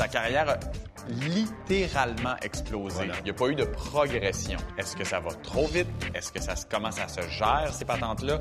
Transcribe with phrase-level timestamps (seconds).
[0.00, 0.56] sa carrière a
[1.08, 3.04] littéralement explosé.
[3.18, 4.58] Il n'y a pas eu de progression.
[4.78, 5.86] Est-ce que ça va trop vite?
[6.14, 8.38] Est-ce que ça se- comment ça se gère, ces patentes-là?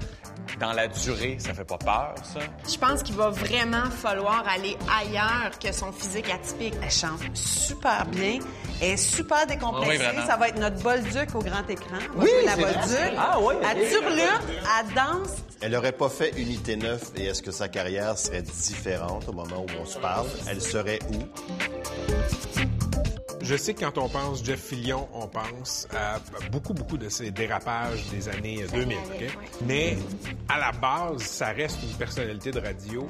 [0.60, 2.40] Dans la durée, ça fait pas peur, ça?
[2.72, 6.74] Je pense qu'il va vraiment falloir aller ailleurs que son physique atypique.
[6.84, 8.40] Elle chante super bien.
[8.82, 9.90] Elle est super décomplexée.
[9.92, 10.26] Oui, vraiment.
[10.28, 11.98] ça va être notre Bolduc au grand écran.
[12.16, 12.56] On va Oui, la.
[12.56, 13.14] Bolduc.
[13.18, 13.54] Ah oui.
[13.70, 14.42] Elle turlute,
[14.80, 15.30] elle danse.
[15.62, 19.60] Elle n'aurait pas fait Unité 9 et est-ce que sa carrière serait différente au moment
[19.68, 20.26] où on se parle?
[20.50, 21.20] Elle serait où?
[23.42, 26.20] Je sais que quand on pense Jeff Fillion, on pense à
[26.52, 28.98] beaucoup, beaucoup de ces dérapages des années 2000.
[28.98, 29.38] OK?
[29.66, 29.98] Mais
[30.50, 33.10] à la base, ça reste une personnalité de radio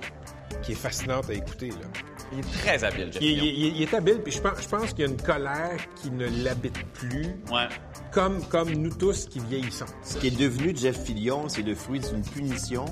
[0.61, 1.69] qui est fascinante à écouter.
[1.69, 1.88] Là.
[2.31, 3.43] Il est très habile, Jeff Il, Fillion.
[3.43, 6.11] il- il est habile, puis je pense, je pense qu'il y a une colère qui
[6.11, 7.67] ne l'habite plus, Ouais.
[8.11, 9.85] comme, comme nous tous qui vieillissons.
[10.03, 12.85] Ce qui est devenu Jeff Fillion, c'est le fruit d'une punition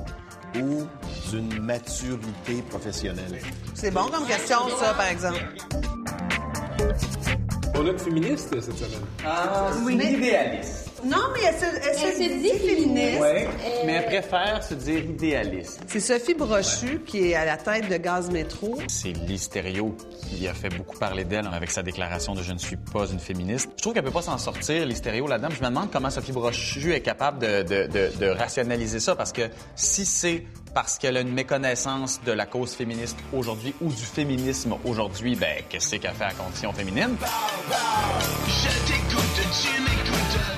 [0.59, 0.87] ou
[1.29, 3.39] d'une maturité professionnelle?
[3.75, 5.39] C'est bon comme question, ça, par exemple.
[7.75, 9.01] On a une féministe cette semaine.
[9.25, 10.86] Ah, c'est une idéaliste.
[11.07, 13.19] Non, mais elle se, elle se Elle se dit dit féministe.
[13.21, 13.47] Ouais.
[13.85, 15.79] Mais elle préfère se dire idéaliste.
[15.87, 18.77] C'est Sophie Brochu qui est à la tête de Gaz Métro.
[18.87, 19.95] C'est Listerio
[20.29, 23.19] qui a fait beaucoup parler d'elle avec sa déclaration de «je ne suis pas une
[23.19, 23.69] féministe».
[23.77, 25.49] Je trouve qu'elle peut pas s'en sortir, Listerio, là-dedans.
[25.55, 29.31] Je me demande comment Sophie Brochu est capable de, de- de- de rationaliser ça, parce
[29.31, 29.43] que
[29.75, 34.75] si c'est parce qu'elle a une méconnaissance de la cause féministe aujourd'hui ou du féminisme
[34.85, 37.15] aujourd'hui, ben qu'est-ce qu'elle fait à condition féminine?
[38.47, 40.56] Je t'écoute, tu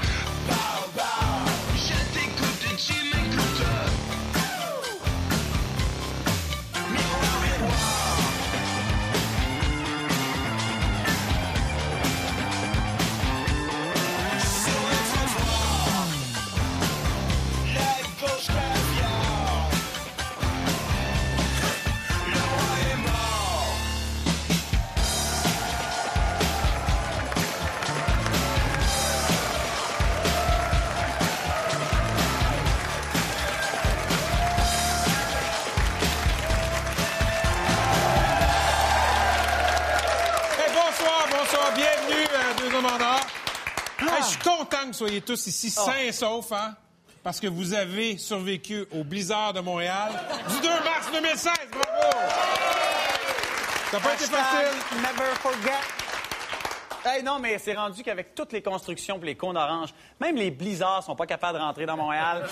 [45.22, 46.76] tous ici sains et saufs, hein?
[47.24, 50.12] Parce que vous avez survécu au blizzard de Montréal
[50.50, 51.54] du 2 mars 2016.
[51.72, 52.28] Bravo!
[53.92, 54.78] Ça n'a pas été facile.
[54.98, 56.00] Never forget.
[57.06, 60.52] Hey, non, mais c'est rendu qu'avec toutes les constructions et les cônes oranges, même les
[60.52, 62.46] blizzards sont pas capables de rentrer dans Montréal.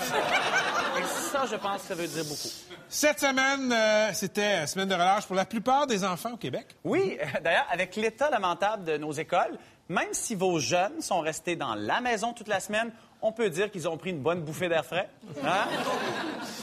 [0.98, 2.48] Et ça, je pense que ça veut dire beaucoup.
[2.88, 6.76] Cette semaine, euh, c'était semaine de relâche pour la plupart des enfants au Québec.
[6.82, 11.56] Oui, euh, d'ailleurs, avec l'état lamentable de nos écoles, même si vos jeunes sont restés
[11.56, 12.90] dans la maison toute la semaine,
[13.22, 15.08] on peut dire qu'ils ont pris une bonne bouffée d'air frais.
[15.44, 15.66] Hein?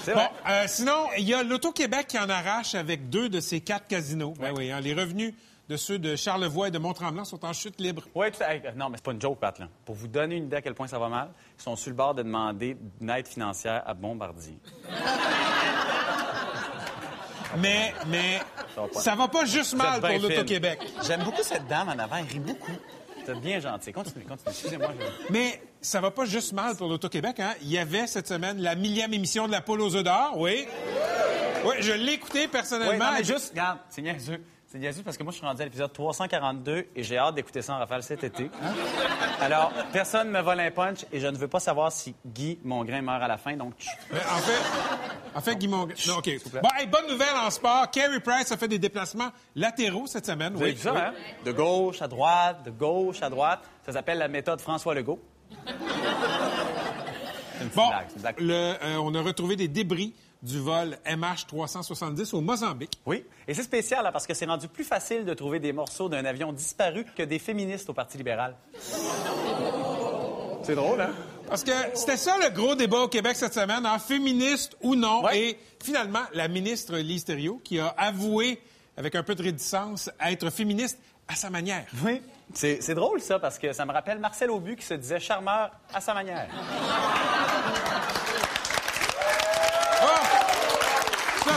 [0.03, 0.29] C'est Bon, vrai.
[0.49, 4.33] euh, sinon, il y a l'Auto-Québec qui en arrache avec deux de ses quatre casinos.
[4.39, 5.33] Ben oui, hein, les revenus
[5.67, 8.03] de ceux de Charlevoix et de Mont-Tremblant sont en chute libre.
[8.13, 8.27] Oui,
[8.75, 9.57] Non, mais c'est pas une joke, Pat.
[9.57, 9.67] Là.
[9.83, 11.95] Pour vous donner une idée à quel point ça va mal, ils sont sur le
[11.95, 14.57] bord de demander une aide financière à Bombardier.
[17.57, 18.39] Mais, mais,
[18.75, 18.99] Ça va pas.
[18.99, 20.79] ça va pas juste mal pour l'Auto-Québec.
[21.07, 22.17] J'aime beaucoup cette dame en avant.
[22.17, 22.73] Elle rit beaucoup.
[23.27, 23.91] Êtes bien gentil.
[23.91, 24.51] Continuez, continuez.
[24.51, 24.89] Excusez-moi.
[25.27, 27.39] je- Mais ça va pas juste mal pour l'Auto-Québec.
[27.39, 27.53] Hein?
[27.61, 30.67] Il y avait cette semaine la millième émission de la poule aux œufs d'or, oui.
[31.65, 33.05] Oui, je l'ai écouté Oui, personnellement.
[33.05, 34.39] non, mais juste, regarde, c'est niaiseux.
[34.77, 37.75] C'est parce que moi, je suis rendu à l'épisode 342 et j'ai hâte d'écouter ça
[37.75, 38.49] en rafale cet été.
[39.39, 42.59] Alors, personne ne me vole un punch et je ne veux pas savoir si Guy
[42.63, 43.73] Mongrain meurt à la fin, donc...
[44.11, 44.61] Mais en fait,
[45.35, 46.23] en fait, Guy Mongrain- Non, OK.
[46.23, 46.61] plaît.
[46.61, 47.89] Bon, hey, bonne nouvelle en sport.
[47.89, 50.53] Carey Price a fait des déplacements latéraux cette semaine.
[50.53, 51.13] Vous vu ça, hein?
[51.45, 53.61] De gauche à droite, de gauche à droite.
[53.85, 55.19] Ça s'appelle la méthode François Legault.
[55.65, 55.71] C'est
[57.63, 58.39] une petite Bon, blague, blague.
[58.39, 60.13] le, euh, on a retrouvé des débris
[60.45, 62.99] du vol MH370 au Mozambique.
[63.05, 66.07] Oui, et c'est spécial là, parce que c'est rendu plus facile de trouver des morceaux
[66.07, 68.55] d'un avion disparu que des féministes au Parti libéral.
[70.63, 71.11] C'est drôle, hein?
[71.47, 75.23] Parce que c'était ça le gros débat au Québec cette semaine, hein, féministe ou non.
[75.23, 75.39] Ouais.
[75.39, 78.61] Et finalement, la ministre Lise Thériault, qui a avoué,
[78.97, 81.85] avec un peu de réticence, être féministe à sa manière.
[82.03, 82.21] Oui.
[82.53, 85.71] C'est c'est drôle, ça, parce que ça me rappelle Marcel Aubu qui se disait charmeur
[85.91, 86.47] à sa manière.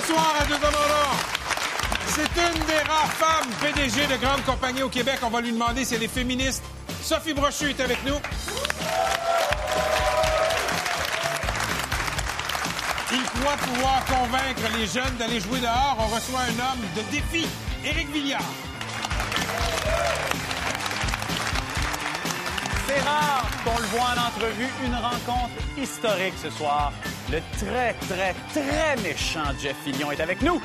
[0.08, 0.74] Ce soir, à Deux Hommes
[2.06, 5.18] c'est une des rares femmes PDG de grandes compagnies au Québec.
[5.22, 6.62] On va lui demander si elle est féministe.
[7.02, 8.14] Sophie Brochu est avec nous.
[13.12, 15.96] Il croit pouvoir convaincre les jeunes d'aller jouer dehors.
[15.98, 17.46] On reçoit un homme de défi,
[17.84, 18.40] Éric Villiard.
[22.86, 24.70] C'est rare qu'on le voit en entrevue.
[24.86, 26.92] Une rencontre historique ce soir
[27.30, 30.60] le très, très, très méchant Jeff Fillion est avec nous.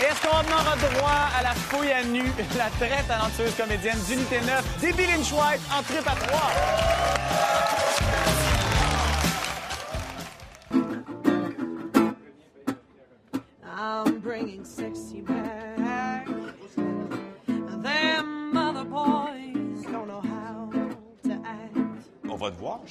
[0.00, 2.24] Est-ce qu'on aura droit à la fouille à nu,
[2.58, 6.93] la très talentueuse comédienne d'Unité 9, Debbie Lynch White, en trip à 3?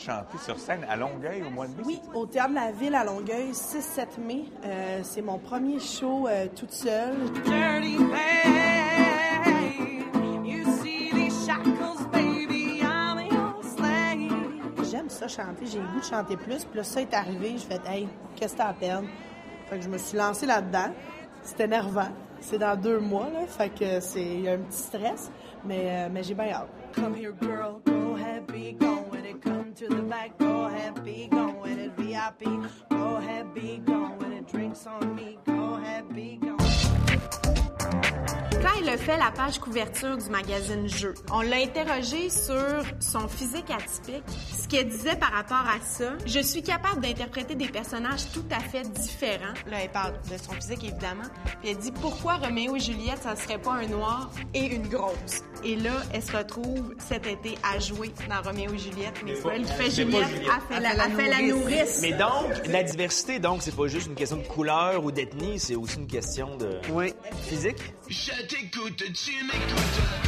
[0.04, 1.84] Chanter sur scène à Longueuil au mois de mai.
[1.86, 4.44] Oui, au Théâtre de la Ville à Longueuil, 6-7 mai.
[4.66, 7.16] Euh, c'est mon premier show euh, toute seule.
[7.46, 9.46] Dirty babe,
[10.46, 14.90] you see these shackles, baby, I'm your slave.
[14.92, 16.66] J'aime ça chanter, j'ai le goût de chanter plus.
[16.66, 19.08] Puis là, ça est arrivé, je fais hey, qu'est-ce que t'as à perdre?
[19.70, 20.92] Fait que je me suis lancée là-dedans.
[21.44, 22.10] C'était nervant.
[22.42, 23.48] C'est dans deux mois, là.
[23.48, 25.32] Fait que c'est il y a un petit stress,
[25.64, 26.68] mais, euh, mais j'ai bien hâte.
[26.94, 29.03] Come here, girl, go ahead, be gone
[29.90, 31.28] to the back, go ahead, be
[31.62, 31.92] with it.
[31.98, 32.44] VIP,
[32.90, 33.82] go ahead, be
[34.18, 34.48] with it.
[34.48, 36.43] Drinks on me, go ahead, be.
[38.62, 43.28] Quand il a fait la page couverture du magazine Jeux, on l'a interrogé sur son
[43.28, 44.24] physique atypique,
[44.62, 46.14] ce qu'elle disait par rapport à ça.
[46.26, 49.54] Je suis capable d'interpréter des personnages tout à fait différents.
[49.68, 51.24] Là, elle parle de son physique, évidemment.
[51.62, 55.42] Puis elle dit pourquoi Roméo et Juliette, ça serait pas un noir et une grosse?
[55.66, 59.22] Et là, elle se retrouve cet été à jouer dans Roméo et Juliette.
[59.26, 60.52] Mais c'est elle qui fait Juliette, Juliette.
[60.70, 62.00] elle fait la, fait la nourrice.
[62.02, 65.76] Mais donc, la diversité, donc, c'est pas juste une question de couleur ou d'ethnie, c'est
[65.76, 67.14] aussi une question de Oui.
[67.48, 67.78] physique?
[68.10, 70.24] Je t'écoute, tu m'écoutes.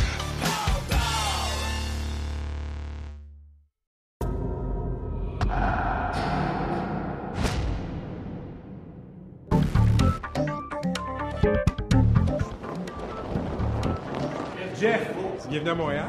[14.79, 15.09] Jeff,
[15.49, 16.05] bienvenue à Montréal.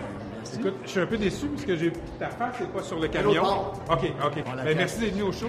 [0.58, 3.08] Écoute, je suis un peu déçu parce que j'ai ta face n'est pas sur le
[3.08, 3.42] camion.
[3.90, 4.44] OK, OK.
[4.64, 5.48] Ben, merci d'être venu au show.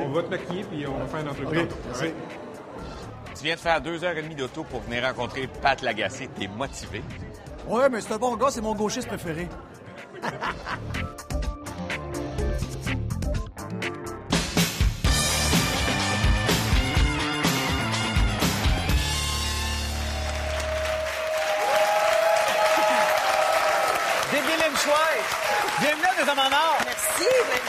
[0.00, 1.58] On va te maquiller puis on va faire une entrevue.
[1.58, 2.14] Ouais.
[3.36, 6.28] Tu viens de faire deux heures et demie d'auto pour venir rencontrer Pat Lagacé.
[6.28, 7.02] T'es motivé?
[7.68, 9.48] Ouais, mais c'est un bon gars, c'est mon gauchiste préféré.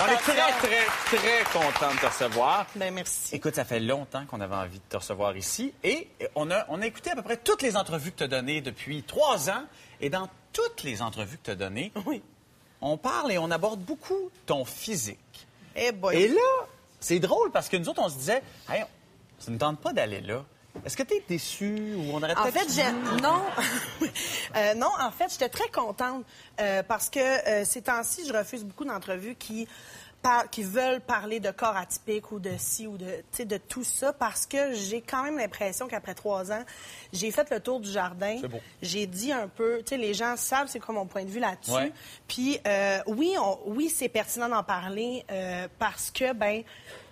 [0.07, 2.65] On est très, très, très content de te recevoir.
[2.75, 3.36] Ben, merci.
[3.36, 6.81] Écoute, ça fait longtemps qu'on avait envie de te recevoir ici et on a, on
[6.81, 9.63] a écouté à peu près toutes les entrevues que tu as données depuis trois ans.
[10.00, 12.21] Et dans toutes les entrevues que tu as données, Oui.
[12.81, 15.48] on parle et on aborde beaucoup ton physique.
[15.75, 16.15] Eh boy.
[16.15, 16.65] Et là,
[17.00, 18.83] c'est drôle parce que nous autres, on se disait, hey,
[19.39, 20.45] ça ne tente pas d'aller là.
[20.85, 22.91] Est-ce que tu es déçu ou on aurait En fait, j'ai...
[23.21, 23.41] Non.
[24.56, 26.24] Euh, non, en fait, j'étais très contente
[26.62, 29.68] euh, parce que euh, ces temps-ci, je refuse beaucoup d'entrevues qui,
[30.21, 34.13] par- qui veulent parler de corps atypique ou de ci ou de, de tout ça
[34.13, 36.63] parce que j'ai quand même l'impression qu'après trois ans,
[37.13, 38.38] j'ai fait le tour du jardin.
[38.41, 38.62] C'est beau.
[38.81, 41.41] J'ai dit un peu, tu sais, les gens savent c'est quoi mon point de vue
[41.41, 41.71] là-dessus.
[41.71, 41.91] Ouais.
[42.27, 42.59] Puis
[43.07, 45.25] oui, on- oui, c'est pertinent d'en parler
[45.77, 46.63] parce que ben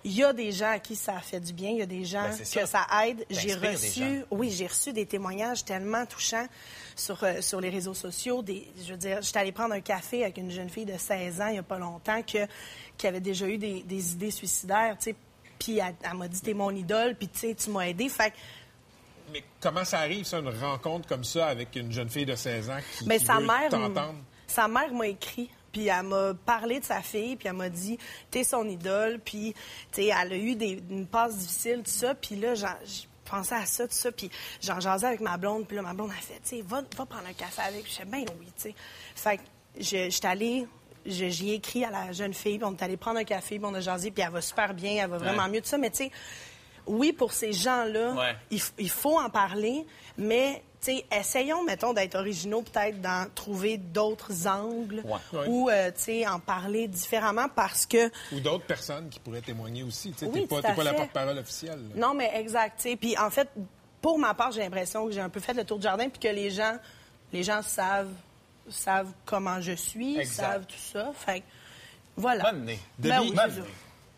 [0.06, 2.04] il y a des gens à qui ça fait du bien, il y a des
[2.04, 2.86] gens Ben, que ça.
[3.04, 3.26] aide.
[3.28, 6.46] J'ai T'inspires des reçu, oui, j'ai reçu des témoignages tellement touchants
[6.94, 8.40] sur euh, sur les réseaux sociaux.
[8.40, 11.40] Des, je veux dire, j'étais allée prendre un café avec une jeune fille de 16
[11.40, 12.46] ans il y a pas longtemps que
[12.96, 15.16] qui avait déjà eu des, des idées suicidaires, tu sais.
[15.58, 18.08] Puis elle, elle m'a dit t'es mon idole, puis tu sais tu m'as aidé.
[18.08, 18.32] Fait
[19.32, 22.70] Mais comment ça arrive, ça, une rencontre comme ça avec une jeune fille de 16
[22.70, 23.70] ans qui, Mais qui sa veut mère,
[24.46, 27.98] sa mère m'a écrit, puis elle m'a parlé de sa fille, puis elle m'a dit
[28.30, 29.54] t'es son idole, puis
[29.98, 32.66] elle a eu des, une passe difficile, tout ça, puis là j'ai
[33.26, 34.30] pensé à ça, tout ça, puis
[34.62, 37.04] j'en jasais avec ma blonde, puis là ma blonde a fait, tu sais, va, va
[37.04, 38.74] prendre un café avec, je fais ben oui, tu sais.
[39.14, 39.42] Fait que
[39.78, 40.66] je j'étais allée
[41.04, 43.66] j'y ai écrit à la jeune fille, puis on est allé prendre un café, puis
[43.70, 45.50] on a jasé, puis elle va super bien, elle va vraiment Ouais.
[45.50, 45.76] mieux, tout ça.
[45.78, 46.10] Mais tu sais,
[46.86, 48.36] oui, pour ces gens-là, Ouais.
[48.50, 49.84] il, il faut en parler,
[50.16, 55.12] mais tu sais, essayons, mettons, d'être originaux, peut-être d'en trouver d'autres angles Ouais.
[55.38, 55.46] Ouais.
[55.48, 58.10] ou, euh, tu sais, en parler différemment parce que...
[58.32, 60.12] Ou d'autres personnes qui pourraient témoigner aussi.
[60.12, 61.80] Tu Oui, t'es pas, pas la porte-parole officielle.
[61.94, 62.06] là.
[62.08, 62.86] Non, mais exact.
[63.00, 63.48] Puis en fait,
[64.00, 66.20] pour ma part, j'ai l'impression que j'ai un peu fait le tour du jardin, puis
[66.20, 66.76] que les gens,
[67.32, 68.12] les gens savent,
[68.68, 70.34] savent comment je suis, Exact.
[70.42, 71.10] savent tout ça.
[71.14, 71.44] Fait que,
[72.16, 72.44] voilà.
[72.50, 72.78] Bonne nez.
[72.98, 73.34] Ben oui.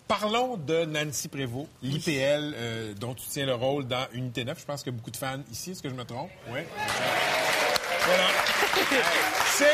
[0.08, 4.58] Parlons de Nancy Prévost, l'IPL euh, dont tu tiens le rôle dans Unité 9.
[4.58, 5.72] Je pense qu'il y a beaucoup de fans ici.
[5.72, 6.30] Est-ce que je me trompe?
[6.48, 6.60] Oui.
[8.06, 8.28] Voilà.
[9.48, 9.66] C'est...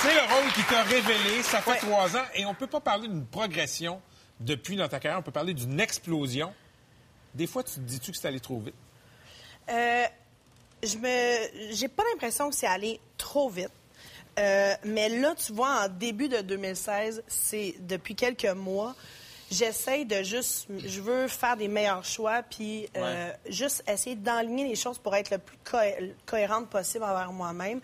[0.00, 1.42] C'est le rôle qui t'a révélé.
[1.42, 1.76] Ça fait Ouais.
[1.78, 2.24] trois ans.
[2.34, 4.00] Et on peut pas parler d'une progression
[4.40, 5.18] depuis dans ta carrière.
[5.18, 6.52] On peut parler d'une explosion.
[7.34, 8.74] Des fois, tu te dis-tu que c'est allé trop vite?
[9.70, 10.04] Euh,
[10.82, 13.70] je me, j'ai pas l'impression que c'est allé trop vite.
[14.38, 18.94] Euh, mais là, tu vois, en début de 2016, c'est depuis quelques mois,
[19.50, 24.74] j'essaye de juste, je veux faire des meilleurs choix, puis euh, juste essayer d'enligner les
[24.74, 27.80] choses pour être le plus cohé- cohérente possible envers moi-même.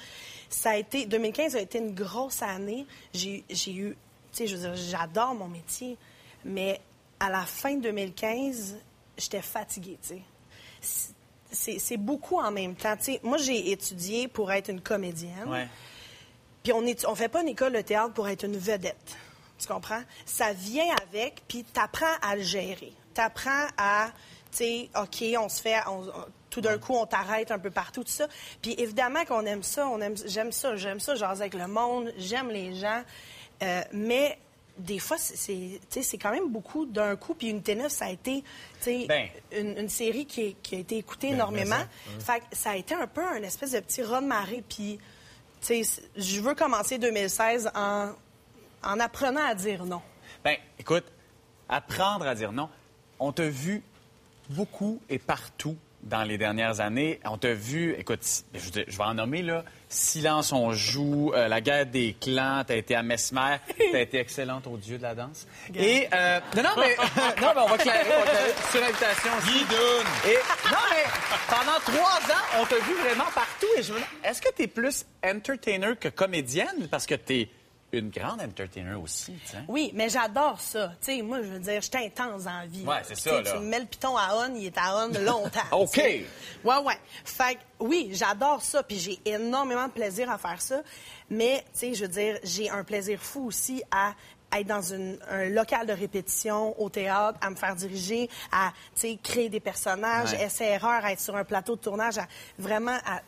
[0.49, 2.85] Ça a été, 2015 a été une grosse année.
[3.14, 3.97] J'ai eu,
[4.33, 5.97] tu sais, je veux dire, j'adore mon métier,
[6.45, 6.80] mais
[7.21, 8.76] à la fin de 2015,
[9.16, 10.16] j'étais fatiguée, tu
[10.80, 11.12] sais.
[11.52, 12.97] C'est- beaucoup en même temps.
[12.97, 15.49] Tu sais, moi, j'ai étudié pour être une comédienne.
[15.49, 15.66] Ouais.
[16.62, 19.17] Puis on ne on fait pas une école de théâtre pour être une vedette.
[19.59, 20.02] Tu comprends?
[20.25, 22.93] Ça vient avec, puis t'apprends à le gérer.
[23.14, 24.09] T'apprends à,
[24.52, 27.71] tu sais, OK, on se fait, on- on- tout d'un coup, on t'arrête un peu
[27.71, 28.26] partout, tout ça.
[28.62, 32.12] Puis évidemment qu'on aime ça, on aime, j'aime ça, j'aime ça, jaser avec le monde,
[32.17, 33.02] j'aime les gens.
[33.62, 34.38] Euh, mais
[34.79, 35.79] des fois, c'est-
[36.19, 37.35] quand même beaucoup d'un coup.
[37.35, 38.45] Puis une T9, ça a été tu
[38.81, 39.29] sais, Ben.
[39.52, 41.76] une, une série qui, est- qui a été écoutée Ben, énormément.
[42.19, 44.64] ça, Fait que ça a été un peu un espèce de petit raz de marée.
[44.67, 44.99] Puis,
[45.62, 48.11] je veux commencer 2016 en,
[48.83, 50.02] en apprenant à dire non.
[50.45, 51.05] Ben, écoute,
[51.69, 52.69] apprendre à dire non.
[53.19, 53.83] On t'a vu
[54.50, 57.21] beaucoup et partout dans les dernières années.
[57.25, 58.21] On t'a vu, écoute,
[58.55, 62.94] je vais en nommer, là, Silence, on joue, euh, La guerre des clans, t'as été
[62.94, 63.56] à Mesmer,
[63.92, 65.49] t'as été excellente au dieu de la danse.
[65.75, 66.97] Et, euh, non, non, mais,
[67.40, 69.52] non, mais on va clairer, on va clairer sur invitation aussi.
[69.52, 70.06] Guidoune!
[70.28, 70.38] Et,
[70.70, 71.04] non, mais
[71.49, 73.66] pendant trois ans, on t'a vu vraiment partout.
[73.76, 76.87] Et je me demande, est-ce que tu es plus entertainer que comédienne?
[76.88, 77.49] Parce que tu es
[77.92, 79.35] une grande entertainer aussi.
[79.68, 80.92] Oui, mais j'adore ça.
[81.00, 82.85] Tu sais, moi, je veux dire, je suis intense en vie.
[82.85, 83.52] Ouais, c'est ça, là.
[83.52, 85.61] Tu me mets le piton à on, il est à on longtemps.
[85.73, 85.92] OK.
[85.92, 86.25] tu sais.
[86.64, 86.99] Ouais, ouais.
[87.25, 90.82] Fait que, oui, j'adore ça, puis j'ai énormément de plaisir à faire ça.
[91.28, 94.14] Mais, tu sais, je veux dire, j'ai un plaisir fou aussi à
[94.52, 98.73] être dans une- un local de répétition au théâtre, à me faire diriger, à
[99.23, 100.45] créer des personnages, Ouais.
[100.45, 102.26] essai-erreur, à être sur un plateau de tournage, à
[102.59, 103.21] vraiment à,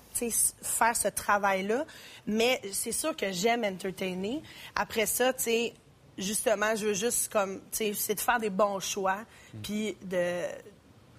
[0.62, 1.84] faire ce travail-là.
[2.26, 4.42] Mais c'est sûr que j'aime entertainer.
[4.74, 5.74] Après ça, tu sais,
[6.18, 9.18] justement, je veux juste comme, tu sais, c'est de faire des bons choix,
[9.62, 10.42] puis de,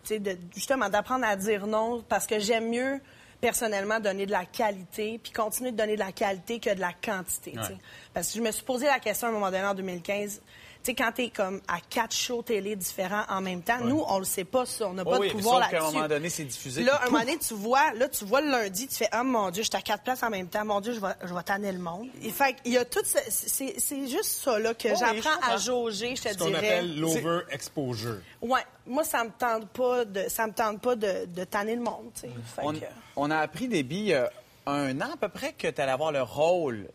[0.04, 3.00] tu sais, de, justement, d'apprendre à dire non, parce que j'aime mieux
[3.44, 6.94] personnellement donner de la qualité, puis continuer de donner de la qualité que de la
[6.94, 7.52] quantité.
[7.58, 7.78] Ouais.
[8.14, 10.42] Parce que je me suis posé la question à un moment donné en 2015.
[10.84, 14.20] Tu sais, quand t'es comme à quatre shows télé différents en même temps, nous, on
[14.20, 15.96] le sait pas ça, on n'a Oh pas oui, de pouvoir sauf qu'à un là-dessus.
[15.96, 16.84] moment donné, c'est diffusé.
[16.84, 19.50] Là, un moment donné, tu vois, là, tu vois le lundi, tu fais, ah mon
[19.50, 21.72] Dieu, j'étais à quatre places en même temps, mon Dieu, je vais, je vais tanner
[21.72, 22.10] le monde.
[22.22, 25.40] Et fait il y a tout ce- c'est, c'est juste ça, là, que Oh j'apprends
[25.54, 26.58] à jauger, je te Ce qu'on dirais.
[26.58, 28.18] appelle l'over-exposure.
[28.42, 31.82] Ouais, moi, ça me tente pas de, ça me tente pas de, de tanner le
[31.82, 32.30] monde, tu sais.
[32.56, 32.80] Fait on, que-
[33.16, 34.30] on a appris, a
[34.66, 36.90] un an à peu près, que tu allais avoir le rôle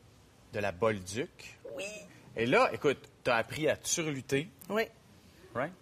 [0.53, 1.59] de la Bolduc.
[1.75, 1.85] Oui.
[2.37, 4.85] Et là, écoute, tu as appris à surlutter, Oui.
[5.55, 5.73] right?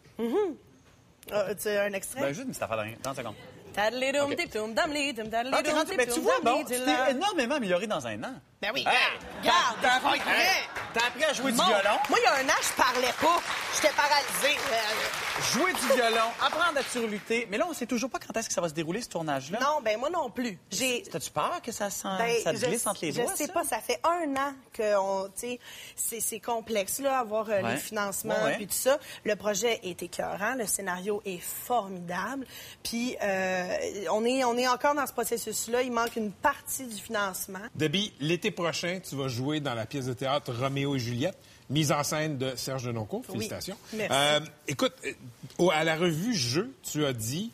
[1.33, 2.21] Ah, tu sais, un extrait?
[2.21, 3.35] Ben, juste une petite affaire de rien, 30 secondes.
[3.73, 4.37] Tadlidoum, Ok.
[4.37, 8.33] diptoum, damlidoum, Ah, ben, tu vois, bon, tu t'es énormément amélioré dans un an.
[8.61, 8.97] Ben oui, Hey,
[9.43, 11.99] regarde, t'as- appris- à jouer du violon.
[12.09, 13.41] Moi, il y a un an, je parlais pas.
[13.77, 14.59] J'étais paralysée.
[14.73, 17.47] Euh, Jouer du violon, apprendre à surlutter.
[17.51, 19.59] Mais là, on sait toujours pas quand est-ce que ça va se dérouler, ce tournage-là.
[19.61, 20.59] Non, ben moi non plus.
[20.71, 23.37] J'ai T'as-tu peur que ça, sent, Ben, ça te je- glisse entre les je doigts?
[23.37, 23.53] sais ça?
[23.53, 25.61] pas, ça fait un an que on, tu sais,
[25.95, 27.73] c'est, c'est complexe là, avoir euh, Ouais.
[27.75, 28.57] les financements Ouais, ouais.
[28.57, 28.99] puis tout ça.
[29.25, 32.47] Le projet est écœurant, le scénario est formidable,
[32.83, 33.69] puis euh,
[34.11, 35.83] on est on est encore dans ce processus-là.
[35.83, 37.61] Il manque une partie du financement.
[37.75, 41.39] Debbie, l'été prochain, tu vas jouer dans la pièce de théâtre Roméo et Juliette,
[41.71, 43.25] mise en scène de Serge Denoncourt.
[43.27, 43.77] Félicitations.
[43.93, 44.13] merci.
[44.15, 47.51] Euh, écoute, euh, à la revue Jeu, tu as dit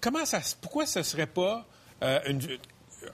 [0.00, 1.64] comment ça, pourquoi ce serait pas
[2.02, 2.58] euh, une-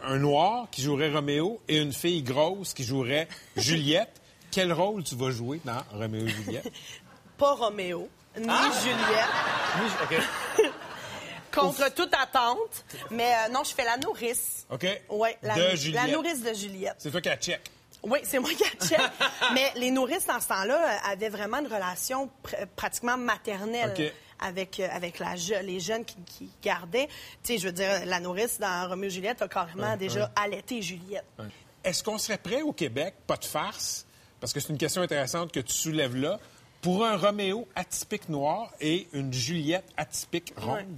[0.04, 4.20] un noir qui jouerait Roméo et une fille grosse qui jouerait Juliette?
[4.50, 6.72] Quel rôle tu vas jouer dans Roméo et Juliette?
[7.38, 8.08] Pas Roméo
[8.38, 8.70] ni Ah!
[8.82, 10.18] Juliette,
[10.58, 10.64] Oui,
[11.52, 14.66] contre toute attente, mais euh, non, je fais la nourrice.
[14.70, 14.86] OK?
[15.08, 16.94] Ouais, la, de la nourrice de Juliette.
[16.98, 17.60] C'est toi qui as check.
[18.02, 19.00] Oui, c'est moi qui achète.
[19.54, 24.80] Mais les nourrices, dans ce temps-là, euh, avaient vraiment une relation pr- pratiquement maternelle avec,
[24.80, 27.08] euh, avec la je- les jeunes qui, qui gardaient.
[27.42, 30.80] Tu sais, je veux dire, la nourrice dans Roméo et Juliette a carrément déjà allaité
[30.80, 31.24] Juliette.
[31.84, 34.06] Est-ce qu'on serait prêt au Québec, pas de farce,
[34.40, 36.38] parce que c'est une question intéressante que tu soulèves là,
[36.80, 40.96] pour un Roméo atypique noir et une Juliette atypique ronde?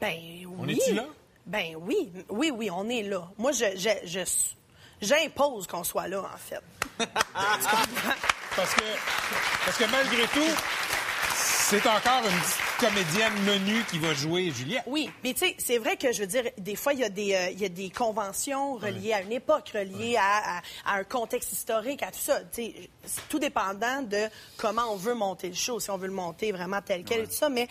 [0.00, 0.46] Ben oui.
[0.58, 1.06] On est-tu là?
[1.44, 3.28] Ben oui, oui, oui, on est là.
[3.36, 4.54] Moi, je, je, je-
[5.00, 6.60] j'impose qu'on soit là, en fait.
[8.56, 8.82] Parce que,
[9.64, 10.50] parce que malgré tout,
[11.34, 14.82] c'est encore une petite comédienne menue qui va jouer Juliette.
[14.86, 17.08] Oui, mais tu sais, c'est vrai que je veux dire, des fois, il y, a
[17.08, 20.94] des, euh, il y a des conventions reliées à une époque, reliées à, à- à
[20.98, 22.40] un contexte historique, à tout ça.
[22.52, 26.08] Tu sais, c'est tout dépendant de comment on veut monter le show, si on veut
[26.08, 27.48] le monter vraiment tel quel et tout ça.
[27.48, 27.68] Mais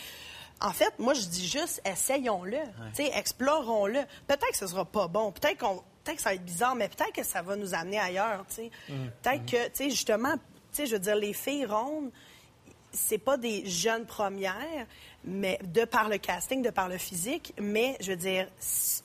[0.61, 2.59] en fait, moi, je dis juste, essayons-le.
[2.95, 3.99] Tu sais, explorons-le.
[4.27, 6.87] Peut-être que ce sera pas bon, peut-être qu'on peut-être que ça va être bizarre, mais
[6.87, 8.71] peut-être que ça va nous amener ailleurs, tu sais.
[9.21, 12.11] Peut-être que, tu sais, justement, tu sais, je veux dire, les filles rondes,
[12.91, 14.85] c'est pas des jeunes premières,
[15.23, 18.47] mais de par le casting, de par le physique, mais je veux dire,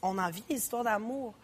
[0.02, 1.35] on en vit des histoires d'amour.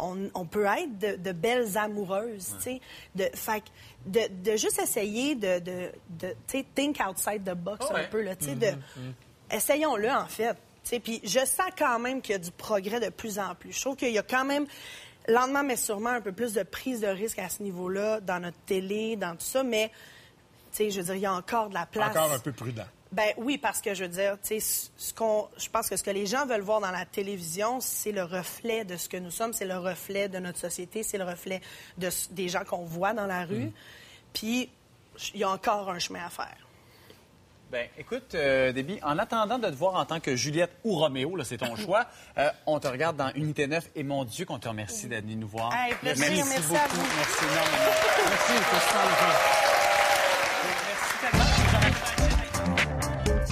[0.00, 2.80] On, on peut être de, de belles amoureuses, tu sais.
[3.16, 3.64] De, fait
[4.06, 8.02] de, de juste essayer de, de, de tu sais, think outside the box Ouais.
[8.02, 8.68] un peu, là, tu sais, de...
[9.50, 10.54] Essayons-le, en fait.
[10.84, 13.54] Tu sais, Puis je sens quand même qu'il y a du progrès de plus en
[13.56, 13.72] plus.
[13.72, 14.66] Je trouve qu'il y a quand même,
[15.28, 18.58] lentement mais sûrement, un peu plus de prise de risque à ce niveau-là, dans notre
[18.66, 19.90] télé, dans tout ça, mais,
[20.72, 22.10] tu sais, je veux dire, il y a encore de la place.
[22.16, 22.84] Encore un peu prudent.
[23.10, 26.02] Ben oui, parce que je veux dire, tu sais, ce- qu'on, je pense que ce
[26.02, 29.30] que les gens veulent voir dans la télévision, c'est le reflet de ce que nous
[29.30, 31.62] sommes, c'est le reflet de notre société, c'est le reflet
[31.96, 33.70] de, des gens qu'on voit dans la rue.
[34.34, 34.68] Puis,
[35.32, 36.54] il y a encore un chemin à faire.
[37.70, 41.36] Ben, écoute, euh, Déby, en attendant de te voir en tant que Juliette ou Roméo,
[41.36, 42.06] là, c'est ton choix,
[42.38, 45.36] euh, on te regarde dans Unité 9 et mon Dieu qu'on te remercie d'être venu
[45.36, 45.70] nous voir.
[45.74, 46.96] Hey, plaisir, merci à beaucoup.
[46.96, 47.06] vous.
[47.16, 47.92] Merci énormément.
[48.30, 48.52] Merci.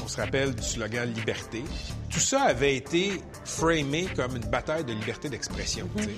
[0.03, 1.63] On se rappelle du slogan Liberté.
[2.11, 5.91] Tout ça avait été framé comme une bataille de liberté d'expression.
[5.95, 6.11] tu sais.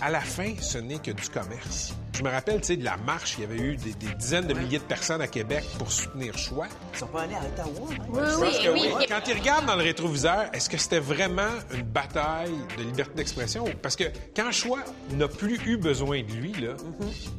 [0.00, 1.92] À la fin, ce n'est que du commerce.
[2.16, 4.46] Je me rappelle, tu sais, de la marche, il y avait eu des, des dizaines
[4.46, 6.68] de milliers de personnes à Québec pour soutenir Choix.
[6.94, 7.96] Ils sont pas allés à Ottawa, hein?
[8.08, 8.88] Oui, oui, que oui.
[8.96, 9.06] oui.
[9.08, 13.64] Quand ils regardent dans le rétroviseur, est-ce que c'était vraiment une bataille de liberté d'expression?
[13.82, 14.04] Parce que
[14.36, 16.74] quand Choix n'a plus eu besoin de lui, là,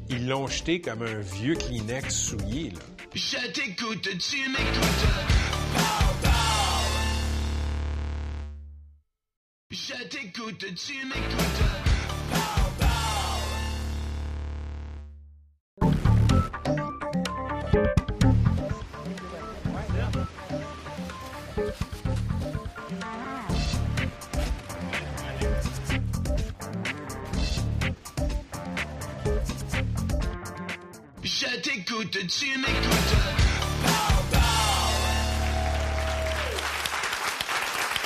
[0.10, 2.72] ils l'ont jeté comme un vieux Kleenex souillé.
[2.72, 2.80] Là.
[3.16, 5.08] Je t'écoute, tu m'écoutes.
[9.72, 11.99] Je t'écoute, tu m'écoutes.
[32.08, 32.96] Tu m'écoutes.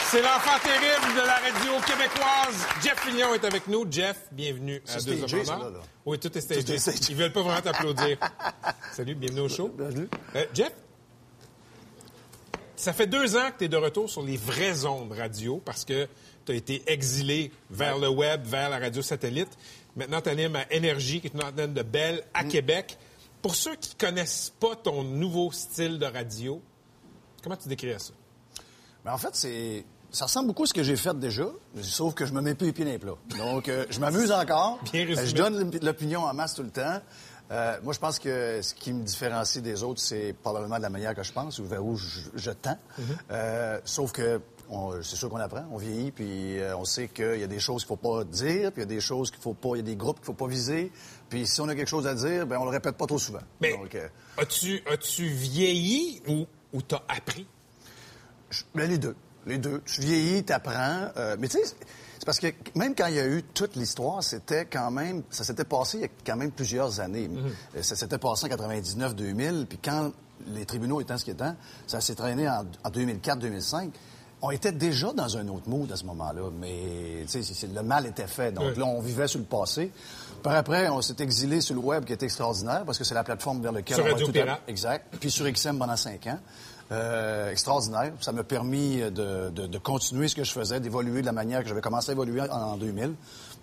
[0.10, 2.68] C'est l'enfant terrible de la radio québécoise.
[2.84, 3.86] Jeff Fillion est avec nous.
[3.92, 5.80] Jeff, bienvenue à Deux stagé, ça, là, là.
[6.08, 6.64] Oui, tout est stagé.
[6.64, 6.98] Tout stagé.
[7.10, 8.18] Ils veulent pas vraiment t'applaudir.
[8.94, 9.68] Salut, bienvenue au show.
[9.70, 10.08] Bienvenue.
[10.36, 10.72] Euh, Jeff,
[12.76, 15.86] ça fait deux ans que tu es de retour sur les vraies ondes radio parce
[15.86, 16.08] que
[16.48, 19.50] tu as été exilé vers le web, vers la radio satellite.
[19.96, 22.22] Maintenant, tu animes à Énergie, qui est une antenne de Belle, Mm.
[22.34, 22.98] à Québec.
[23.44, 26.60] Pour ceux qui connaissent pas ton nouveau style de radio,
[27.44, 28.14] comment tu décrirais ça?
[29.06, 29.86] Mais en fait, c'est.
[30.12, 31.46] Ça ressemble beaucoup à ce que j'ai fait déjà,
[31.82, 33.18] sauf que je me mets plus les pieds dans les plats.
[33.38, 34.80] Donc, euh, je m'amuse encore.
[34.92, 35.20] Bien résumé.
[35.22, 37.02] Euh, Je donne l'op- l'opinion en masse tout le temps.
[37.52, 40.90] Euh, moi, je pense que ce qui me différencie des autres, c'est probablement de la
[40.92, 42.78] manière que je pense ou vers où je, je tends.
[43.00, 43.04] Mm-hmm.
[43.32, 44.40] Euh, sauf que
[45.02, 47.84] c'est sûr qu'on apprend, on vieillit, puis euh, on sait qu'il y a des choses
[47.84, 49.80] qu'il faut pas dire, puis il y a des choses qu'il faut pas, il y
[49.80, 50.92] a des groupes qu'il faut pas viser.
[51.30, 53.42] Puis si on a quelque chose à dire, ben on le répète pas trop souvent.
[53.62, 57.48] Mais Donc, euh, as-tu as-tu vieilli ou, ou t'as appris?
[58.50, 59.16] Je- ben, les deux.
[59.46, 59.82] Les deux.
[59.86, 61.10] Tu vieillis, t'apprends.
[61.18, 64.24] euh, mais tu sais, c'est parce que même quand il y a eu toute l'histoire,
[64.24, 65.24] c'était quand même...
[65.30, 67.30] Ça s'était passé il y a quand même plusieurs années.
[67.76, 70.14] Euh, Ça s'était passé en 99-2000, puis quand
[70.48, 71.52] les tribunaux étant ce qu'ils étaient,
[71.88, 73.90] ça s'est traîné en, en 2004-2005.
[74.46, 77.26] On était déjà dans un autre mood à ce moment-là, mais
[77.74, 78.52] le mal était fait.
[78.52, 78.80] Donc Oui.
[78.80, 79.90] là, on vivait sur le passé.
[80.44, 83.24] Par après, on s'est exilé sur le web, qui est extraordinaire, parce que c'est la
[83.24, 84.60] plateforme vers laquelle Sur on va Radio tout à-.
[84.68, 85.16] Exact.
[85.20, 86.40] Puis sur XM pendant cinq ans.
[86.92, 88.12] Euh, extraordinaire.
[88.20, 91.64] Ça m'a permis de, de- de continuer ce que je faisais, d'évoluer de la manière
[91.64, 93.14] que j'avais commencé à évoluer en, en 2000.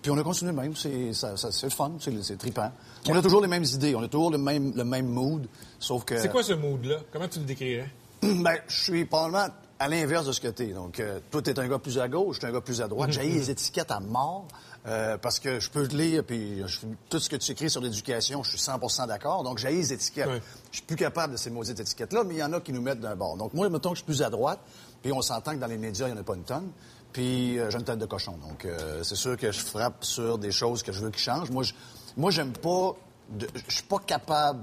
[0.00, 0.74] Puis on a continué même.
[0.74, 2.72] C'est ça- ça- c'est le fun, c'est c'est trippant.
[3.06, 5.46] On a toujours les mêmes idées, on a toujours le même, le même mood,
[5.78, 6.18] sauf que...
[6.18, 6.96] C'est quoi ce mood-là?
[7.12, 7.90] Comment tu le décrirais?
[8.22, 9.48] Ben, je suis probablement
[9.80, 10.68] à l'inverse de ce que t'es.
[10.68, 13.10] Donc, euh, toi, t'es un gars plus à gauche, suis un gars plus à droite.
[13.10, 14.46] J'ai les étiquettes à mort
[14.86, 17.80] euh, parce que je peux te lire, puis je- tout ce que tu écris sur
[17.80, 19.42] l'éducation, je suis 100% d'accord.
[19.42, 20.28] Donc, j'ai les étiquettes.
[20.28, 20.42] Ouais.
[20.70, 22.82] Je suis plus capable de ces maudites étiquettes-là, mais il y en a qui nous
[22.82, 23.36] mettent d'un bord.
[23.36, 24.60] Donc, moi, mettons que je suis plus à droite,
[25.02, 26.68] puis on s'entend que dans les médias, il n'y en a pas une tonne.
[27.12, 28.36] Puis, euh, j'ai une tête de cochon.
[28.46, 31.50] Donc, euh, c'est sûr que je frappe sur des choses que je veux qui changent.
[31.50, 31.72] Moi, je,
[32.18, 32.92] moi, j'aime pas...
[33.30, 34.60] de- Je suis pas capable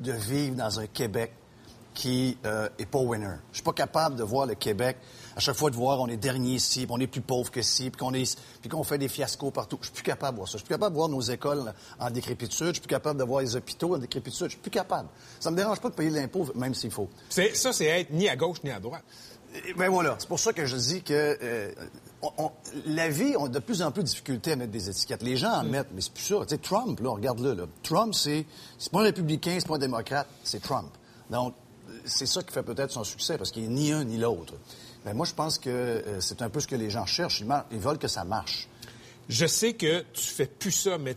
[0.00, 1.32] de vivre dans un Québec
[1.94, 3.36] qui euh, est pas winner.
[3.52, 4.96] Je suis pas capable de voir le Québec
[5.36, 7.62] à chaque fois de voir on est dernier ici, puis on est plus pauvre que
[7.62, 9.78] ci, puis qu'on est puis qu'on fait des fiascos partout.
[9.80, 10.52] Je suis plus capable de voir ça.
[10.52, 12.66] Je suis plus capable de voir nos écoles en décrépitude.
[12.68, 14.46] Je suis plus capable de voir les hôpitaux en décrépitude.
[14.46, 15.08] Je suis plus capable.
[15.40, 17.08] Ça me dérange pas de payer l'impôt, même s'il faut.
[17.28, 19.04] C'est- Ça, c'est être ni à gauche ni à droite.
[19.68, 21.70] Et Ben voilà, c'est pour ça que je dis que euh,
[22.22, 22.50] on- on-
[22.86, 25.22] la vie a de plus en plus de difficulté à mettre des étiquettes.
[25.22, 26.36] Les gens en mettent, mais c'est plus ça.
[26.42, 27.54] Tu sais, Trump, là, regarde-le.
[27.54, 27.64] Là.
[27.84, 28.46] Trump, c'est
[28.78, 30.88] c'est pas un républicain, c'est pas un démocrate, c'est Trump.
[31.30, 31.54] Donc,
[32.04, 34.54] c'est ça qui fait peut-être son succès, parce qu'il est ni un ni l'autre.
[35.04, 37.42] Mais moi, je pense que euh, c'est un peu ce que les gens cherchent.
[37.70, 38.68] Ils, veulent que ça marche.
[39.28, 41.16] Je sais que tu fais plus ça, mais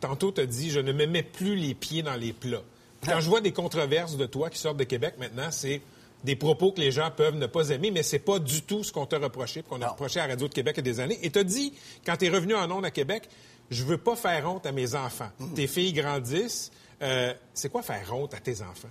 [0.00, 2.62] tantôt tu as dit je ne me mets plus les pieds dans les plats.
[3.04, 5.80] Quand je vois des controverses de toi qui sortent de Québec maintenant, c'est
[6.24, 8.92] des propos que les gens peuvent ne pas aimer, mais c'est pas du tout ce
[8.92, 11.18] qu'on t'a reproché, qu'on a reproché à Radio de Québec il y a des années.
[11.22, 11.72] Et t'as dit,
[12.04, 13.28] quand t'es revenu en ondes à Québec,
[13.70, 15.30] je veux pas faire honte à mes enfants.
[15.54, 16.70] Tes filles grandissent.
[17.02, 18.88] Euh, c'est quoi faire honte à tes enfants?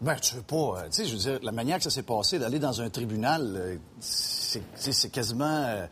[0.00, 0.56] Ben, tu veux pas.
[0.56, 2.88] euh, tu sais, je veux dire, la manière que ça s'est passé, d'aller dans un
[2.90, 5.64] tribunal, euh, c'est quasiment.
[5.64, 5.86] euh,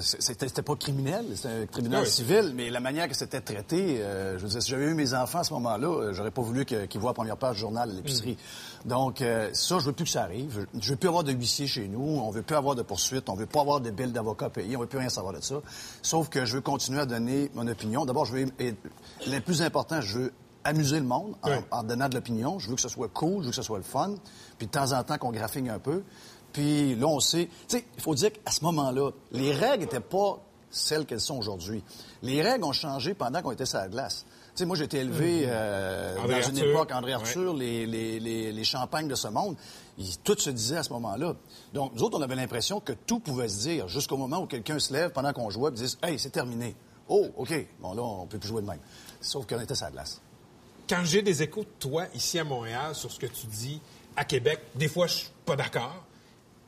[0.00, 2.08] c'était pas criminel, c'était un tribunal oui.
[2.08, 5.12] civil, mais la manière que c'était traité, euh, je veux dire, si j'avais eu mes
[5.12, 7.92] enfants à ce moment-là, j'aurais pas voulu qu'ils voient la première page du journal à
[7.92, 8.36] l'épicerie.
[8.84, 10.66] Donc, euh, ça, je veux plus que ça arrive.
[10.74, 13.28] Je, je veux plus avoir de huissier chez nous, on veut plus avoir de poursuites,
[13.28, 15.56] on veut pas avoir de billes d'avocats payés, on veut plus rien savoir de ça.
[16.00, 18.04] Sauf que je veux continuer à donner mon opinion.
[18.04, 18.46] D'abord, je veux.
[18.60, 18.74] et
[19.26, 20.32] le plus important, je veux
[20.66, 21.56] amuser le monde en, Oui.
[21.70, 22.58] en donnant de l'opinion.
[22.58, 24.14] Je veux que ce soit cool, je veux que ce soit le fun.
[24.58, 26.02] Puis de temps en temps qu'on graphigne un peu.
[26.52, 27.48] Puis là, on sait...
[27.68, 30.38] Tu sais, il faut dire qu'à ce moment-là, les règles n'étaient pas
[30.70, 31.82] celles qu'elles sont aujourd'hui.
[32.22, 34.24] Les règles ont changé pendant qu'on était sur la glace.
[34.54, 37.20] Tu sais, moi, j'ai été élevé euh, André dans une époque, André ouais.
[37.20, 39.54] Arthur, les, les, les, les champagnes de ce monde,
[40.24, 41.34] tout se disait à ce moment-là.
[41.74, 44.78] Donc, nous autres, on avait l'impression que tout pouvait se dire jusqu'au moment où quelqu'un
[44.78, 46.74] se lève pendant qu'on jouait et dise «Hey, c'est terminé.
[47.08, 47.52] Oh, OK.
[47.80, 48.80] Bon, là, on peut plus jouer de même.»
[49.20, 50.22] Sauf qu'on était sur la glace.
[50.88, 53.80] Quand j'ai des échos de toi ici à Montréal sur ce que tu dis
[54.16, 56.04] à Québec, des fois, je suis pas d'accord.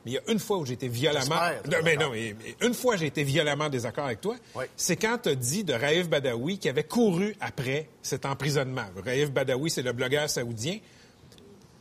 [0.05, 1.35] Mais il y a une fois où j'ai été violemment.
[1.83, 4.35] Mais non, mais- une fois j'ai été violemment en désaccord avec toi.
[4.55, 4.65] Oui.
[4.77, 8.85] C'est quand tu as dit de Raif Badawi qui avait couru après cet emprisonnement.
[9.03, 10.79] Raif Badawi, c'est le blogueur saoudien.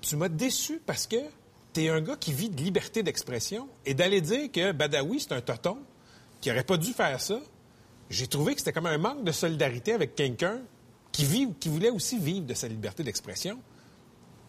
[0.01, 1.17] Tu m'as déçu parce que
[1.73, 5.33] tu es un gars qui vit de liberté d'expression et d'aller dire que Badawi, c'est
[5.33, 5.79] un toton
[6.41, 7.39] qui aurait pas dû faire ça.
[8.11, 10.61] J'ai trouvé que c'était comme un manque de solidarité avec quelqu'un
[11.19, 13.59] qui vit, qui voulait aussi vivre de sa liberté d'expression.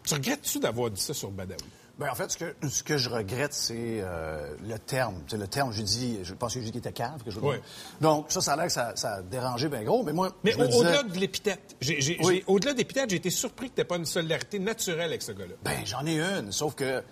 [0.04, 1.60] Tu regrettes-tu d'avoir dit ça sur Badawi?
[1.98, 5.16] Ben, en fait, ce que, ce que je regrette, c'est euh, le terme.
[5.26, 7.22] Tu sais, le terme, j'ai dit, je pense que j'ai dit qu'il était cave.
[7.24, 7.56] Que je Oui.
[8.00, 10.54] Donc, ça, ça a l'air que ça, ça a dérangé bien gros, mais moi, Mais
[10.54, 11.76] au- disais, au-delà de l'épithète,
[12.22, 12.44] Oui.
[12.46, 15.54] au-delà de l'épithète, j'ai été surpris que tu pas une solidarité naturelle avec ce gars-là.
[15.64, 17.02] ben, j'en ai une, sauf que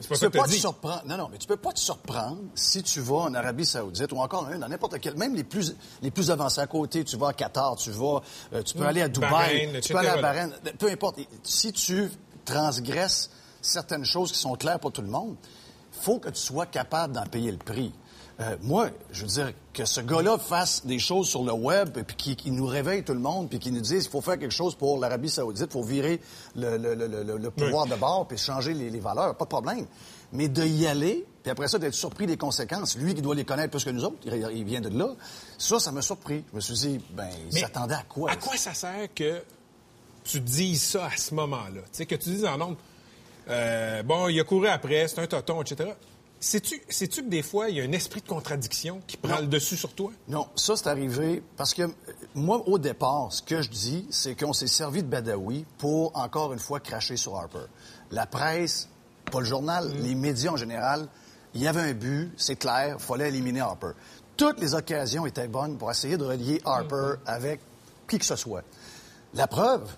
[0.00, 1.02] tu peux pas te surprendre.
[1.06, 4.18] Non, non, mais tu peux pas te surprendre si tu vas en Arabie Saoudite ou
[4.18, 7.04] encore dans n'importe quel, même les plus, les plus avancés à côté.
[7.04, 9.98] Tu vas à Qatar, tu vas, euh, tu peux aller à Dubaï, Bahreïn, tu peux
[9.98, 10.20] aller à.
[10.20, 10.52] Bahreïn.
[10.78, 11.20] Peu importe.
[11.42, 12.10] Si tu
[12.44, 15.36] transgresses certaines choses qui sont claires pour tout le monde,
[15.92, 17.92] faut que tu sois capable d'en payer le prix.
[18.40, 22.34] Euh, moi, je veux dire, que ce gars-là fasse des choses sur le web, puis
[22.34, 24.74] qu'il nous réveille tout le monde, puis qu'il nous dise qu'il faut faire quelque chose
[24.74, 26.20] pour l'Arabie saoudite, il faut virer
[26.56, 29.86] le, le- le- le- pouvoir de bord, puis changer les, les valeurs, pas de problème.
[30.32, 33.44] Mais de y aller, puis après ça, d'être surpris des conséquences, lui qui doit les
[33.44, 35.08] connaître plus que nous autres, il, il vient de là,
[35.58, 36.42] ça, ça m'a surpris.
[36.52, 38.30] Je me suis dit, ben, il s'attendait à quoi?
[38.30, 39.42] À quoi ça sert que
[40.24, 41.80] tu dises ça à ce moment-là?
[41.82, 42.78] Tu sais, que tu dises en nombre,
[43.48, 45.90] euh, bon, il a couru après, c'est un toton, etc.
[46.44, 49.40] Sais-tu sais-tu que des fois, il y a un esprit de contradiction qui prend Non.
[49.42, 50.10] le dessus sur toi?
[50.26, 51.88] Non, ça, c'est arrivé parce que euh,
[52.34, 56.52] moi, au départ, ce que je dis, c'est qu'on s'est servi de Badawi pour, encore
[56.52, 57.66] une fois, cracher sur Harper.
[58.10, 58.88] La presse,
[59.30, 61.06] pas le journal, les médias en général,
[61.54, 63.92] il y avait un but, c'est clair, il fallait éliminer Harper.
[64.36, 67.60] Toutes les occasions étaient bonnes pour essayer de relier Harper avec
[68.08, 68.64] qui que ce soit.
[69.34, 69.88] La preuve,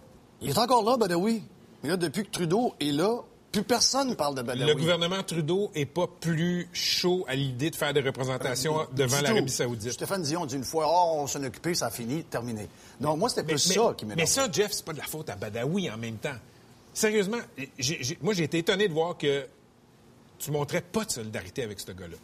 [0.42, 1.42] il est encore là, Badawi.
[1.82, 3.20] Mais là, depuis que Trudeau est là,
[3.54, 4.68] plus personne ne parle de Badawi.
[4.68, 9.22] Le gouvernement Trudeau est pas plus chaud à l'idée de faire des représentations devant Du
[9.22, 9.92] l'Arabie saoudite.
[9.92, 12.68] Stéphane Dion dit une fois, oh, on s'en occupé, ça a fini, terminé.
[13.00, 14.18] Donc, moi, c'était plus ça qui m'énerve.
[14.18, 16.34] mais ça, Jeff, c'est pas de la faute à Badawi en même temps.
[16.92, 17.38] Sérieusement,
[18.22, 19.46] moi, j'ai été étonné de voir que
[20.38, 22.16] tu montrais pas de solidarité avec ce gars-là.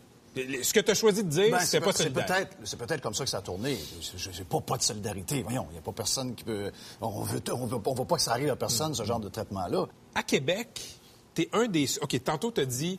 [0.63, 2.27] Ce que tu as choisi de dire, Ben, c'est pas c'est solidaire.
[2.27, 3.79] peut-être, c'est peut-être comme ça que ça a tourné.
[4.17, 5.43] Je pas, pas de solidarité.
[5.43, 6.71] Voyons, il n'y a pas personne qui peut.
[7.01, 9.29] On veut, on veut, on veut pas que ça arrive à personne, ce genre de
[9.29, 9.87] traitement-là.
[10.15, 11.00] À Québec,
[11.35, 11.87] tu es un des.
[12.01, 12.99] OK, tantôt, tu as dit.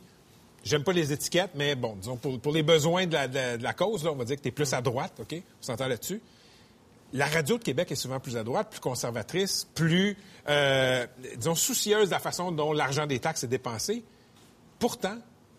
[0.64, 3.56] J'aime pas les étiquettes, mais bon, disons, pour, pour les besoins de la, de la-
[3.58, 5.34] de la cause, là, on va dire que tu es plus à droite, OK?
[5.34, 6.20] On s'entend là-dessus.
[7.12, 10.16] La radio de Québec est souvent plus à droite, plus conservatrice, plus,
[10.48, 11.04] euh,
[11.36, 14.04] disons, soucieuse de la façon dont l'argent des taxes est dépensé.
[14.78, 15.16] Pourtant,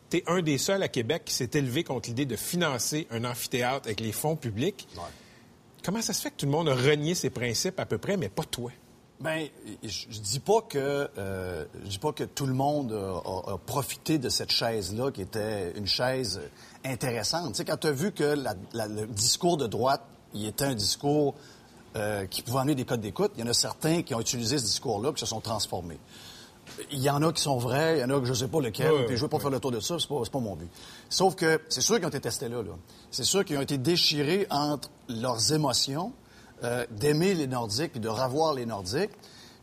[0.10, 3.26] tu es un des seuls à Québec qui s'est élevé contre l'idée de financer un
[3.26, 4.88] amphithéâtre avec les fonds publics.
[5.84, 8.16] Comment ça se fait que tout le monde a renié ses principes à peu près,
[8.16, 8.72] mais pas toi?
[9.24, 9.48] Ben,
[9.84, 13.54] je, je dis pas que euh, je dis pas que tout le monde a, a-
[13.54, 16.42] a profité de cette chaise-là, qui était une chaise
[16.84, 17.52] intéressante.
[17.52, 20.02] Tu sais, quand tu as vu que la- la- le discours de droite,
[20.34, 21.36] il était un discours
[21.96, 24.58] euh, qui pouvait amener des codes d'écoute, il y en a certains qui ont utilisé
[24.58, 26.00] ce discours-là, qui se sont transformés.
[26.92, 28.60] Il y en a qui sont vrais, il y en a que je sais pas
[28.62, 30.56] lequel, Ouais, puis je veux pas faire le tour de ça, c'est pas, pas mon
[30.56, 30.70] but.
[31.10, 32.72] Sauf que c'est sûr qu'ils ont été testés là, là.
[33.12, 36.14] C'est sûr qu'ils ont été déchirés entre leurs émotions,
[36.64, 39.12] euh, d'aimer les Nordiques puis de revoir les Nordiques.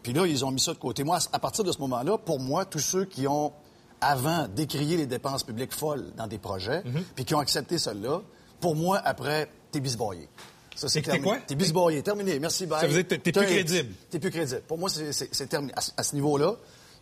[0.03, 1.05] Puis là, ils ont mis ça de côté.
[1.05, 3.53] Moi, à partir de ce moment-là, pour moi, tous ceux qui ont,
[4.01, 6.83] avant, décrié les dépenses publiques folles dans des projets,
[7.15, 8.23] puis qui ont accepté celle-là,
[8.61, 10.29] pour moi, après, t'es bisboyé.
[10.77, 11.25] Ça, C'est terminé.
[11.27, 11.39] quoi?
[11.47, 12.03] T'es bisboyé.
[12.03, 12.39] Terminé.
[12.39, 12.81] Merci, bye.
[12.81, 13.95] Ça veut dire que t'es- plus crédible.
[14.09, 14.63] T'es plus crédible.
[14.67, 15.73] Pour moi, c'est- terminé.
[15.77, 16.55] À, ce- à ce niveau-là,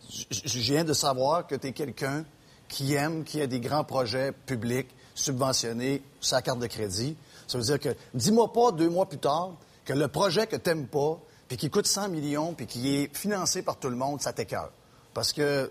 [0.09, 2.25] je viens de savoir que t'es quelqu'un
[2.67, 7.15] qui aime, qui a des grands projets publics subventionnés sur sa carte de crédit.
[7.47, 9.51] Ça veut dire que, dis-moi pas deux mois plus tard
[9.89, 13.63] que le projet que t'aimes pas, puis qui coûte 100 millions, puis qui est financé
[13.63, 14.71] par tout le monde, ça t'écœure.
[15.15, 15.67] Parce que euh,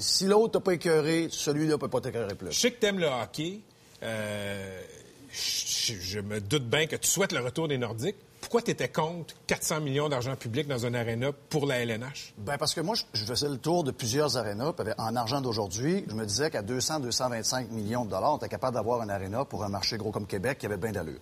[0.00, 2.50] si l'autre t'a pas écœuré, celui-là peut pas t'écœurer plus.
[2.52, 3.60] Je sais que t'aimes le hockey.
[4.02, 4.80] Euh,
[5.30, 8.16] je, je me doute bien que tu souhaites le retour des Nordiques.
[8.40, 12.32] Pourquoi tu étais contre 400 millions d'argent public dans un aréna pour la LNH?
[12.38, 14.72] Ben parce que moi, je, faisais le tour de plusieurs arénas.
[14.98, 19.02] En argent d'aujourd'hui, je me disais qu'à 200-225 millions de dollars, on était capable d'avoir
[19.02, 21.18] un aréna pour un marché gros comme Québec qui avait bien d'allure.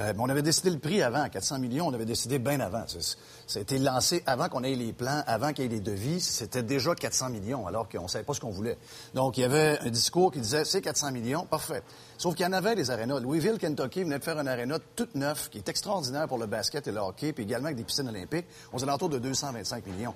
[0.00, 2.84] Euh, on avait décidé le prix avant, 400 millions, on avait décidé bien avant.
[2.88, 6.20] Ça a été lancé avant qu'on ait les plans, avant qu'il y ait les devis.
[6.20, 8.78] C'était déjà 400 millions, alors qu'on ne savait pas ce qu'on voulait.
[9.14, 11.82] Donc, il y avait un discours qui disait, c'est 400 millions, parfait.
[12.16, 13.20] Sauf qu'il y en avait des arénas.
[13.20, 16.86] Louisville, Kentucky venait de faire un aréna toute neuf, qui est extraordinaire pour le basket
[16.88, 20.14] et le hockey, puis également avec des piscines olympiques, aux alentours de 225 millions.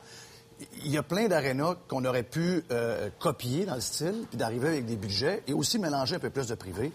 [0.85, 4.69] Il y a plein d'arénas qu'on aurait pu euh, copier dans le style, puis d'arriver
[4.69, 6.93] avec des budgets et aussi mélanger un peu plus de privé.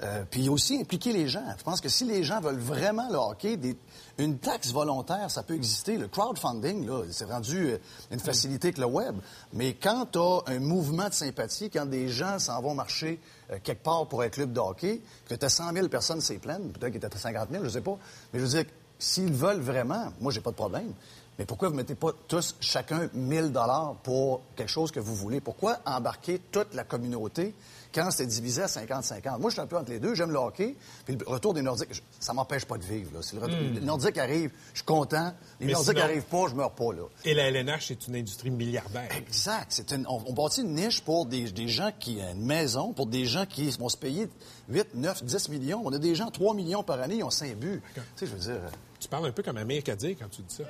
[0.00, 1.42] Euh, puis aussi impliquer les gens.
[1.58, 3.76] Je pense que si les gens veulent vraiment le hockey, des-
[4.18, 5.96] une taxe volontaire, ça peut exister.
[5.96, 7.78] Le crowdfunding, là, c'est rendu euh,
[8.12, 9.16] une facilité que le web.
[9.52, 13.58] Mais quand tu as un mouvement de sympathie, quand des gens s'en vont marcher euh,
[13.60, 16.58] quelque part pour un club de hockey, que tu as 100 000 personnes, c'est plein,
[16.60, 17.98] peut-être qu'il était 50 000, je sais pas.
[18.32, 18.64] Mais je veux dire,
[19.00, 20.92] s'ils veulent vraiment, moi, j'ai pas de problème.
[21.40, 25.40] Mais pourquoi vous mettez pas tous, chacun, 1000 dollars pour quelque chose que vous voulez?
[25.40, 27.54] Pourquoi embarquer toute la communauté
[27.94, 29.38] quand c'est divisé à 50-50?
[29.40, 30.14] Moi, je suis un peu entre les deux.
[30.14, 30.76] J'aime le hockey.
[31.04, 33.10] Puis le retour des Nordiques, je- ça m'empêche pas de vivre.
[33.14, 33.22] Là.
[33.22, 33.74] Si le, retour, Hmm.
[33.74, 35.32] le Nordique arrive, je suis content.
[35.60, 36.92] Les Mais Nordiques sinon- arrivent pas, je meurs pas.
[36.92, 37.02] Là.
[37.24, 39.08] Et la LNH, c'est une industrie milliardaire.
[39.16, 39.66] Exact.
[39.70, 42.92] C'est une- on, on bâtit une niche pour des, des gens qui ont une maison,
[42.92, 44.28] pour des gens qui vont se payer
[44.68, 45.82] 8, 9, 10 millions.
[45.84, 47.80] On a des gens, 3 millions par année, ils ont 5 buts.
[47.94, 48.52] Tu sais, je veux dire...
[48.62, 48.68] euh,
[49.00, 50.64] Tu parles un peu comme Amir Kadir quand tu dis ça.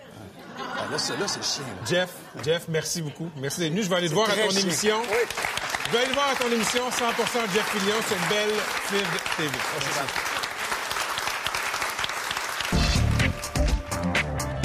[0.59, 1.65] ah, là, c'est, là, c'est chiant.
[1.67, 1.87] là.
[1.89, 3.29] Jeff, Jeff, merci beaucoup.
[3.41, 3.83] Merci d'être venu.
[3.83, 4.97] Je vais aller te voir à ton émission.
[5.01, 5.68] Oui.
[5.91, 7.97] Te voir ton émission 100% Jeff Fillion.
[8.07, 8.55] C'est une belle
[8.89, 9.51] FID TV.
[9.75, 10.01] Merci.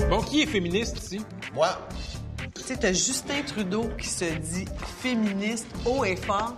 [0.10, 1.22] Bon, qui est féministe ici?
[1.54, 1.70] Moi,
[2.56, 4.66] Tu sais, t'as Justin Trudeau qui se dit
[5.02, 6.56] féministe haut et fort.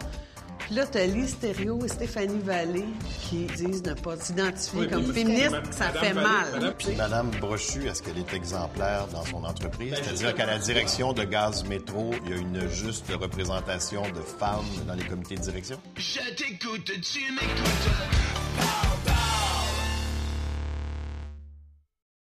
[0.65, 2.85] Puis là, t'as Lise Thériault et Stéphanie Vallée
[3.29, 5.51] qui disent ne pas s'identifier Oui, comme féministe.
[5.71, 6.25] Ça fait mal.
[6.53, 9.93] Madame- Puis Madame Brochu, est-ce qu'elle est exemplaire dans son entreprise?
[9.95, 14.65] C'est-à-dire qu'à la direction de Gaz Métro, il y a une juste représentation de femmes
[14.87, 15.79] dans les comités de direction?
[15.97, 17.91] Je t'écoute, tu m'écoutes.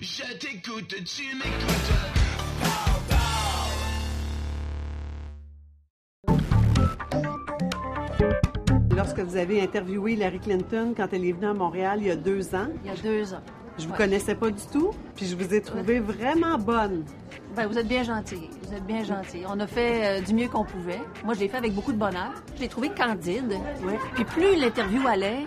[0.02, 2.98] Je t'écoute, tu m'écoutes.
[9.23, 12.55] Vous avez interviewé Hillary Clinton quand elle est venue à Montréal il y a deux
[12.55, 13.41] ans, Il y a deux ans.
[13.77, 13.97] je vous Ouais.
[13.97, 17.03] connaissais pas du tout, puis je vous ai trouvé vraiment bonne.
[17.55, 18.49] Ben, vous êtes bien gentil.
[18.67, 19.41] Vous êtes bien gentil.
[19.47, 20.99] On a fait euh, du mieux qu'on pouvait.
[21.25, 22.32] Moi, je l'ai fait avec beaucoup de bonheur.
[22.55, 23.53] Je l'ai trouvé candide.
[24.13, 25.45] Puis plus l'interview allait,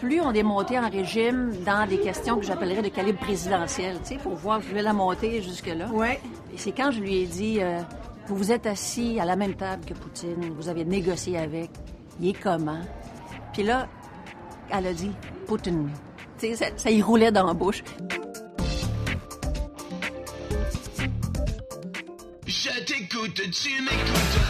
[0.00, 4.08] plus on est monté en régime dans des questions que j'appellerais de calibre présidentiel, tu
[4.10, 5.88] sais, pour voir, je la monter jusque-là.
[5.92, 6.20] Ouais.
[6.54, 7.78] Et c'est quand je lui ai dit, euh,
[8.26, 11.70] vous vous êtes assis à la même table que Poutine, vous avez négocié avec,
[12.20, 12.80] il est comment?
[13.60, 13.86] Puis là,
[14.70, 15.10] elle a dit,
[15.46, 15.90] Poutine.
[16.38, 17.82] Tu sais, ça, ça y roulait dans la bouche.
[22.46, 24.40] Je t'écoute, tu m'écoutes.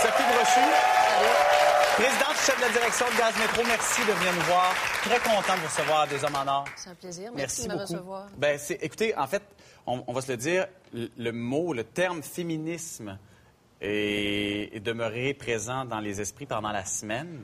[0.00, 0.60] Sophie Brochu,
[1.96, 4.72] présidente chef de la direction de Gaz Métro, merci de venir nous voir.
[5.02, 6.64] Très content de vous recevoir des hommes en or.
[6.76, 7.32] C'est un plaisir.
[7.34, 7.92] Merci, de me beaucoup.
[7.92, 8.26] recevoir.
[8.38, 9.42] Ben, c'est, écoutez, en fait,
[9.88, 13.18] on, on va se le dire, le, le mot, le terme féminisme
[13.84, 17.40] est demeuré présent dans les esprits pendant la semaine.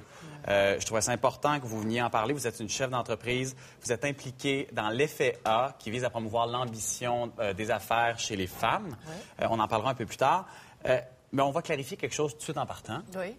[0.48, 2.32] Euh, je trouvais ça important que vous veniez en parler.
[2.32, 3.54] Vous êtes une chef d'entreprise.
[3.82, 8.36] Vous êtes impliqué dans l'effet A qui vise à promouvoir l'ambition euh, des affaires chez
[8.36, 8.96] les femmes.
[9.40, 10.46] Euh, on en parlera un peu plus tard.
[10.86, 10.98] Euh,
[11.32, 13.02] mais on va clarifier quelque chose tout de suite en partant.
[13.16, 13.36] Oui.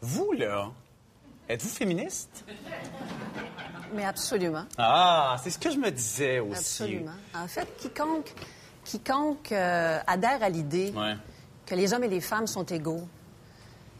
[0.00, 0.70] Vous, là,
[1.48, 2.44] êtes-vous féministe?
[3.92, 4.64] Mais absolument.
[4.78, 6.84] Ah, c'est ce que je me disais aussi.
[6.84, 7.12] Absolument.
[7.34, 8.32] En fait, quiconque,
[8.84, 11.14] quiconque adhère à l'idée Ouais.
[11.66, 13.06] Que les hommes et les femmes sont égaux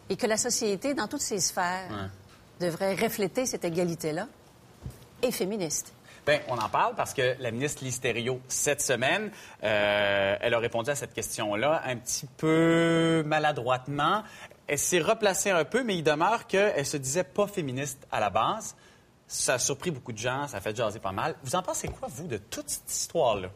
[0.09, 2.67] et que la société, dans toutes ses sphères, Ouais.
[2.67, 4.29] devrait refléter cette égalité-là,
[5.23, 5.93] est féministe.
[6.27, 9.31] Bien, on en parle parce que la ministre Listerio, cette semaine,
[9.63, 14.23] euh, elle a répondu à cette question-là un petit peu maladroitement.
[14.67, 18.31] Elle s'est replacée un peu, mais il demeure qu'elle se disait pas féministe à la
[18.31, 18.75] base.
[19.29, 21.37] Ça a surpris beaucoup de gens, ça a fait jaser pas mal.
[21.45, 23.49] Vous en pensez quoi, vous, de toute cette histoire-là?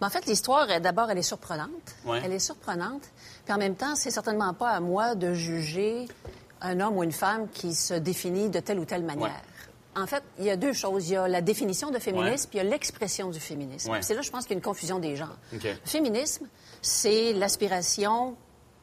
[0.00, 1.70] Mais en fait, l'histoire, d'abord, elle est surprenante.
[2.04, 2.20] Ouais.
[2.24, 3.02] Elle est surprenante.
[3.44, 6.06] Puis en même temps, c'est certainement pas à moi de juger
[6.60, 9.40] un homme ou une femme qui se définit de telle ou telle manière.
[9.96, 11.08] En fait, il y a deux choses.
[11.08, 13.92] Il y a la définition de féminisme, puis il y a l'expression du féminisme.
[14.00, 15.36] C'est là, je pense qu'il y a une confusion des genres.
[15.52, 16.46] Le féminisme,
[16.82, 18.36] c'est l'aspiration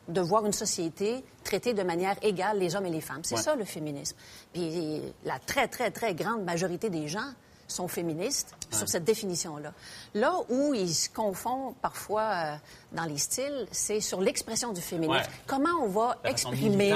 [0.10, 3.22] de voir une société traiter de manière égale les hommes et les femmes.
[3.24, 3.42] C'est Ouais.
[3.42, 4.16] ça, le féminisme.
[4.54, 7.32] Puis la très, très, très grande majorité des gens
[7.68, 9.74] sont féministes sur cette définition-là.
[10.14, 12.56] Là où ils se confondent parfois euh,
[12.92, 15.22] dans les styles, c'est sur l'expression du féminisme.
[15.22, 15.30] Ouais.
[15.48, 16.94] Comment on va La exprimer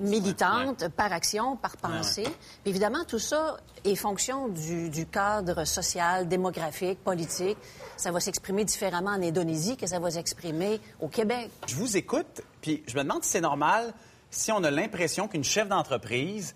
[0.00, 2.24] militante Ben, par action, par pensée.
[2.24, 7.58] Puis évidemment, tout ça est fonction du, du cadre social, démographique, politique.
[7.96, 11.50] Ça va s'exprimer différemment en Indonésie que ça va s'exprimer au Québec.
[11.66, 13.92] Je vous écoute, puis je me demande si c'est normal
[14.30, 16.54] si on a l'impression qu'une chef d'entreprise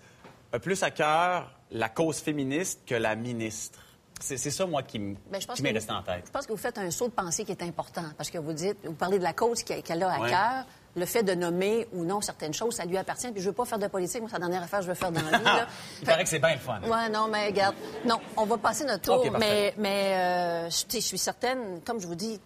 [0.53, 3.79] a plus à cœur la cause féministe que la ministre.
[4.21, 5.17] C'est ça, moi, qui Ben,
[5.61, 6.23] m'est resté en tête.
[6.27, 8.53] Je pense que vous faites un saut de pensée qui est important parce que vous
[8.53, 10.29] dites, vous parlez de la cause qu'elle a à Ouais.
[10.29, 10.65] cœur.
[10.95, 13.29] Le fait de nommer ou non certaines choses, ça lui appartient.
[13.33, 14.21] Puis je veux pas faire de politique.
[14.21, 15.43] Moi, c'est la dernière affaire que je veux faire dans la vie.
[15.43, 15.67] là.
[16.01, 16.79] Il paraît que c'est bien le fun.
[16.83, 17.75] Ouais, non, mais regarde.
[18.05, 19.29] Non, on va passer notre tour.
[19.37, 22.39] Mais mais euh, je suis certaine, comme je vous dis,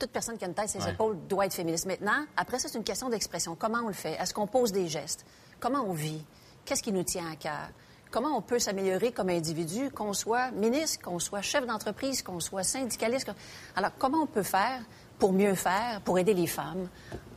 [0.00, 0.90] toute personne qui a une tête ses Ouais.
[0.90, 1.86] épaules doit être féministe.
[1.86, 3.54] Maintenant, après ça, c'est une question d'expression.
[3.54, 4.14] Comment on le fait?
[4.14, 5.24] Est-ce qu'on pose des gestes?
[5.60, 6.24] Comment on vit?
[6.64, 7.68] Qu'est-ce qui nous tient à cœur?
[8.12, 12.62] Comment on peut s'améliorer comme individu, qu'on soit ministre, qu'on soit chef d'entreprise, qu'on soit
[12.62, 13.32] syndicaliste?
[13.74, 14.82] Alors, comment on peut faire
[15.18, 16.88] pour mieux faire, pour aider les femmes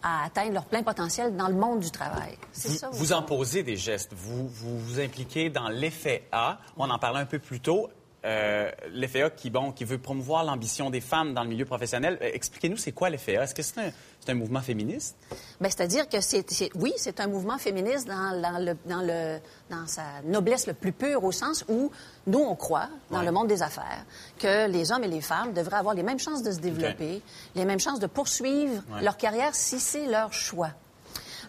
[0.04, 2.38] à atteindre leur plein potentiel dans le monde du travail?
[2.52, 2.90] C'est Vous, ça.
[2.92, 4.12] vous en posez des gestes.
[4.14, 6.60] Vous, vous vous impliquez dans l'effet A.
[6.76, 7.88] On en parlait un peu plus tôt.
[8.26, 12.18] Euh, l'effet A qui, bon, qui veut promouvoir l'ambition des femmes dans le milieu professionnel.
[12.24, 13.44] Euh, Expliquez-nous, c'est quoi l'effet A?
[13.44, 15.16] Est-ce que c'est un, c'est un mouvement féministe?
[15.62, 19.38] Ben, c'est-à-dire que c'est, c'est- oui, c'est un mouvement féministe dans, dans le, dans, le,
[19.70, 21.92] dans sa noblesse le plus pure, au sens où
[22.26, 23.26] nous, on croit, dans Ouais.
[23.26, 24.04] le monde des affaires,
[24.40, 27.22] que les hommes et les femmes devraient avoir les mêmes chances de se développer,
[27.54, 29.04] les mêmes chances de poursuivre Ouais.
[29.04, 30.72] leur carrière si c'est leur choix.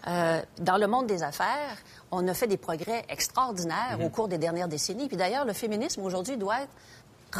[0.07, 1.75] Euh, dans le monde des affaires,
[2.11, 4.05] on a fait des progrès extraordinaires Mhm.
[4.05, 5.07] au cours des dernières décennies.
[5.07, 6.71] Puis d'ailleurs, le féminisme aujourd'hui doit être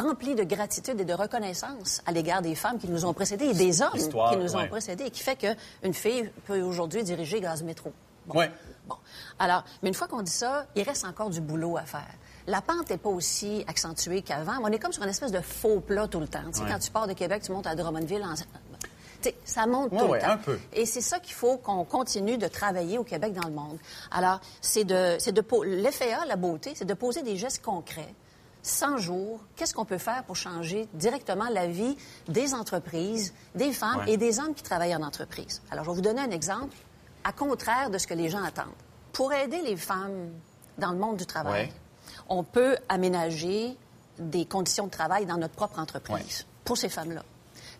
[0.02, 3.54] rempli de gratitude et de reconnaissance à l'égard des femmes qui nous ont précédés et
[3.54, 7.62] des hommes qui nous ont précédés, et qui fait qu'une fille peut aujourd'hui diriger Gaz
[7.62, 7.92] Métro.
[8.26, 8.38] Bon.
[8.40, 8.50] Ouais.
[8.86, 8.96] Bon.
[9.38, 12.06] Alors, mais une fois qu'on dit ça, il reste encore du boulot à faire.
[12.46, 14.54] La pente n'est pas aussi accentuée qu'avant.
[14.62, 16.40] On est comme sur une espèce de faux plat tout le temps.
[16.52, 16.70] Tu sais, Ouais.
[16.70, 18.22] Quand tu pars de Québec, tu montes à Drummondville.
[18.22, 18.34] En...
[19.44, 20.30] Ça monte Ouais, tout ouais, le temps.
[20.32, 20.58] un peu.
[20.72, 23.78] Et c'est ça qu'il faut qu'on continue de travailler au Québec dans le monde.
[24.10, 25.42] Alors, c'est de, c'est de
[26.26, 28.14] la beauté, c'est de poser des gestes concrets.
[28.62, 31.96] 100 jours, qu'est-ce qu'on peut faire pour changer directement la vie
[32.28, 34.12] des entreprises, des femmes Ouais.
[34.12, 35.62] et des hommes qui travaillent en entreprise?
[35.70, 36.76] Alors, je vais vous donner un exemple,
[37.24, 38.66] à contraire de ce que les gens attendent.
[39.12, 40.30] Pour aider les femmes
[40.76, 41.72] dans le monde du travail,
[42.28, 43.76] on peut aménager
[44.18, 47.22] des conditions de travail dans notre propre entreprise pour ces femmes-là.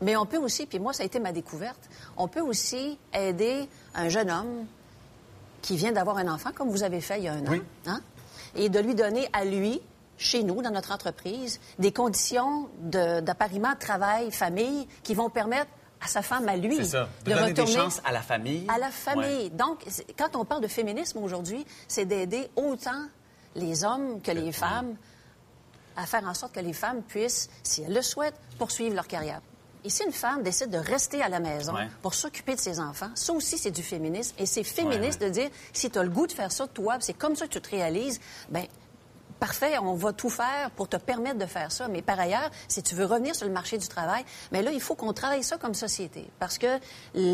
[0.00, 3.68] Mais on peut aussi, puis moi, ça a été ma découverte, on peut aussi aider
[3.94, 4.66] un jeune homme
[5.62, 7.62] qui vient d'avoir un enfant, comme vous avez fait il y a un an, Oui.
[7.86, 8.00] hein,
[8.54, 9.80] et de lui donner à lui,
[10.16, 16.22] chez nous, dans notre entreprise, des conditions de- d'appariement travail-famille qui vont permettre à sa
[16.22, 17.08] femme, à lui, ça.
[17.24, 18.66] De, de donner des retourner chances à la famille.
[18.72, 19.44] à la famille.
[19.44, 19.50] Ouais.
[19.50, 19.84] Donc,
[20.16, 23.06] quand on parle de féminisme aujourd'hui, c'est d'aider autant
[23.56, 24.94] les hommes que les femmes
[25.96, 29.40] à faire en sorte que les femmes puissent, si elles le souhaitent, poursuivre leur carrière.
[29.88, 31.88] Et si une femme décide de rester à la maison Ouais.
[32.02, 34.34] pour s'occuper de ses enfants, ça aussi, c'est du féminisme.
[34.38, 37.14] Et c'est féministe de dire, si tu as le goût de faire ça, toi, c'est
[37.14, 38.20] comme ça que tu te réalises,
[38.50, 38.66] ben
[39.40, 41.88] parfait, on va tout faire pour te permettre de faire ça.
[41.88, 44.80] Mais par ailleurs, si tu veux revenir sur le marché du travail, mais là, il
[44.80, 46.28] faut qu'on travaille ça comme société.
[46.38, 46.78] Parce que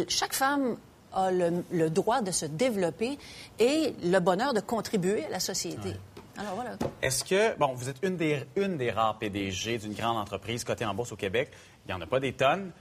[0.06, 0.76] chaque femme
[1.12, 3.18] a le, le droit de se développer
[3.58, 5.96] et le bonheur de contribuer à la société.
[6.36, 6.72] Alors voilà.
[7.00, 10.84] Est-ce que, bon, vous êtes une des, une des rares PDG d'une grande entreprise cotée
[10.84, 11.50] en bourse au Québec.
[11.86, 12.72] Il n'y en a pas des tonnes.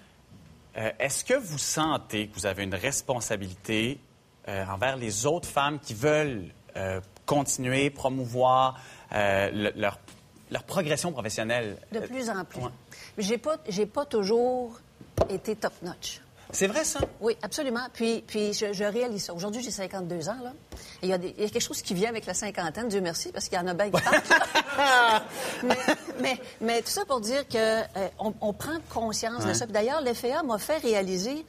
[0.78, 4.00] Euh, Est-ce que vous sentez que vous avez une responsabilité
[4.48, 8.80] euh, envers les autres femmes qui veulent euh, continuer, promouvoir
[9.12, 10.00] le- leur,
[10.50, 11.78] leur progression professionnelle?
[11.92, 12.62] De plus en plus.
[12.62, 12.72] Ouais.
[13.20, 14.80] J'ai pas, j'ai pas toujours
[15.30, 16.22] été top-notch.
[16.54, 17.00] C'est vrai, ça?
[17.20, 17.88] Oui, absolument.
[17.94, 19.34] Puis, puis je, je réalise ça.
[19.34, 20.54] Aujourd'hui, j'ai 52 ans, là.
[21.02, 23.58] Il y, a y quelque chose qui vient avec la cinquantaine, Dieu merci, parce qu'il
[23.58, 24.30] y en a bien qui partent.
[24.30, 25.24] là.
[25.64, 25.78] mais,
[26.22, 29.66] mais, mais tout ça pour dire que euh, on, prend conscience de ça.
[29.66, 31.44] D'ailleurs, l'FA m'a fait réaliser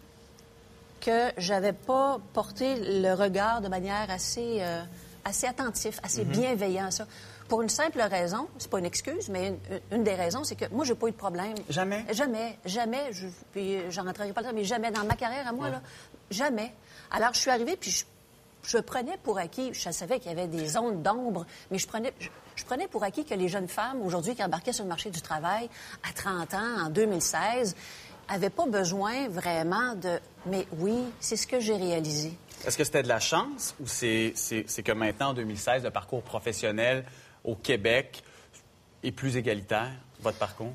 [1.03, 4.81] que j'avais pas porté le regard de manière assez, euh,
[5.25, 6.33] assez attentif, assez Mhm.
[6.33, 7.07] bienveillant à ça.
[7.49, 9.59] Pour une simple raison, c'est pas une excuse, mais une,
[9.93, 11.55] une des raisons, c'est que moi, j'ai pas eu de problème.
[11.69, 12.05] Jamais?
[12.11, 13.13] Jamais, jamais.
[13.13, 15.83] Je, puis euh, j'en rentrerai pas là, mais jamais dans ma carrière à moi, là.
[16.31, 16.73] Jamais.
[17.11, 18.05] Alors, je suis arrivée, puis je,
[18.65, 22.15] je prenais pour acquis, je savais qu'il y avait des zones d'ombre, mais je prenais,
[22.19, 25.11] je, je prenais pour acquis que les jeunes femmes, aujourd'hui, qui embarquaient sur le marché
[25.11, 25.69] du travail
[26.09, 27.77] à 30 ans, en 2016,
[28.31, 30.19] n'avaient pas besoin vraiment de...
[30.47, 32.33] Mais oui, c'est ce que j'ai réalisé.
[32.67, 37.05] Est-ce que c'était de la chance ou c'est que maintenant, en 2016, le parcours professionnel
[37.45, 38.23] au Québec
[39.03, 39.91] est plus égalitaire,
[40.21, 40.73] votre parcours?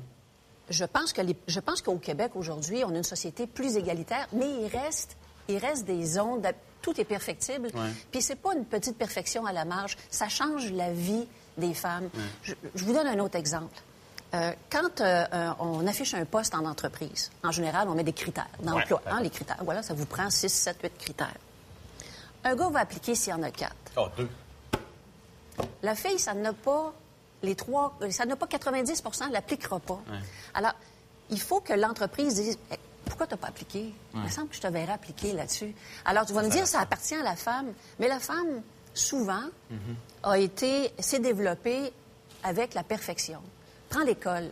[0.68, 4.28] Je pense que les- je pense qu'au Québec aujourd'hui, on a une société plus égalitaire,
[4.32, 5.16] mais il reste,
[5.48, 6.40] il reste des zones.
[6.42, 6.48] de-
[6.82, 7.66] tout est perfectible.
[7.74, 7.90] Ouais.
[8.10, 9.98] Puis c'est pas une petite perfection à la marge.
[10.10, 11.26] Ça change la vie
[11.58, 12.08] des femmes.
[12.42, 13.76] Je, je vous donne un autre exemple.
[14.32, 18.14] Euh, quand euh, euh, on affiche un poste en entreprise, en général, on met des
[18.14, 19.02] critères d'emploi.
[19.04, 19.12] Ouais.
[19.12, 19.58] hein, les critères.
[19.62, 21.34] Voilà, ça vous prend 6, 7, 8 critères.
[22.44, 23.74] Un gars va appliquer s'il y en a quatre.
[23.98, 24.28] Oh, deux.
[25.82, 26.92] La fille, ça n'a pas
[27.42, 30.00] les trois, ça n'a pas 90% elle l'appliquera pas.
[30.54, 30.72] Alors,
[31.30, 33.92] il faut que l'entreprise dise Eh, pourquoi tu n'as pas appliqué?
[34.14, 35.74] Il me semble que je te verrais appliquer là-dessus.
[36.04, 38.62] Alors, tu vas me dire ça appartient à la femme, mais la femme,
[38.94, 39.44] souvent,
[40.22, 41.92] a été, s'est développée
[42.42, 43.40] avec la perfection.
[43.88, 44.50] Prends l'école.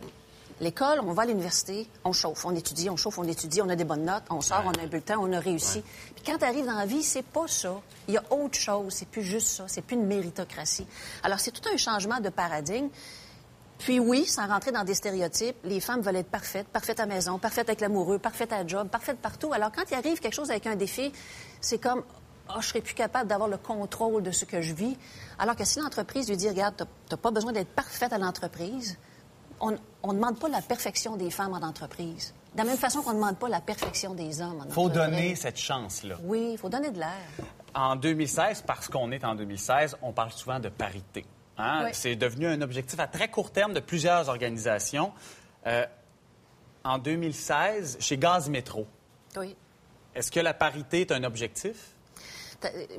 [0.61, 3.77] L'école, on va à l'université, on chauffe, on étudie, on chauffe, on étudie, on a
[3.77, 5.81] des bonnes notes, on sort, on a un bulletin, on a réussi.
[6.15, 7.79] Puis quand tu arrives dans la vie, c'est pas ça.
[8.09, 10.85] Il y a autre chose, c'est plus juste ça, c'est plus une méritocratie.
[11.23, 12.89] Alors c'est tout un changement de paradigme.
[13.77, 17.39] Puis oui, sans rentrer dans des stéréotypes, les femmes veulent être parfaites, parfaites à maison,
[17.39, 19.53] parfaites avec l'amoureux, parfaites à job, parfaites partout.
[19.53, 21.13] Alors quand il arrive quelque chose avec un défi,
[21.61, 22.03] c'est comme
[22.49, 24.97] oh, je serais plus capable d'avoir le contrôle de ce que je vis.
[25.37, 28.97] Alors que si l'entreprise lui dit regarde, tu n'as pas besoin d'être parfaite à l'entreprise,
[29.61, 32.33] on ne demande pas la perfection des femmes en entreprise.
[32.53, 34.85] De la même façon qu'on ne demande pas la perfection des hommes en Il faut
[34.87, 35.11] entreprise.
[35.11, 36.15] donner cette chance-là.
[36.23, 37.09] Oui, il faut donner de l'air.
[37.75, 41.25] En 2016, parce qu'on est en 2016, on parle souvent de parité.
[41.57, 41.83] hein?
[41.85, 41.89] Oui.
[41.93, 45.11] C'est devenu un objectif à très court terme de plusieurs organisations.
[45.67, 45.85] Euh,
[46.83, 48.87] en 2016, chez Gaz Métro,
[49.37, 49.55] Oui.
[50.15, 51.75] est-ce que la parité est un objectif?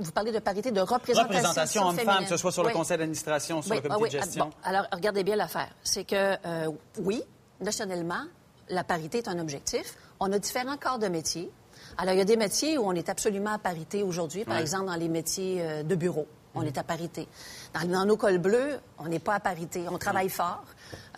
[0.00, 3.62] Vous parlez de parité de représentation, Représentation homme-femme, que ce soit sur le conseil d'administration,
[3.62, 4.44] sur Oui, le comité ah oui, de gestion.
[4.44, 5.68] ah, bon, alors, regardez bien l'affaire.
[5.82, 6.70] C'est que, euh,
[7.02, 7.22] oui,
[7.60, 8.22] nationalement,
[8.68, 9.96] la parité est un objectif.
[10.18, 11.50] On a différents corps de métiers.
[11.98, 14.44] Alors, il y a des métiers où on est absolument à parité aujourd'hui.
[14.44, 17.26] Par exemple, dans les métiers euh, de bureau, on est à parité.
[17.74, 19.84] Dans, dans nos cols bleus, on n'est pas à parité.
[19.90, 20.64] On travaille fort.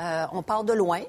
[0.01, 1.01] Euh, on part de loin.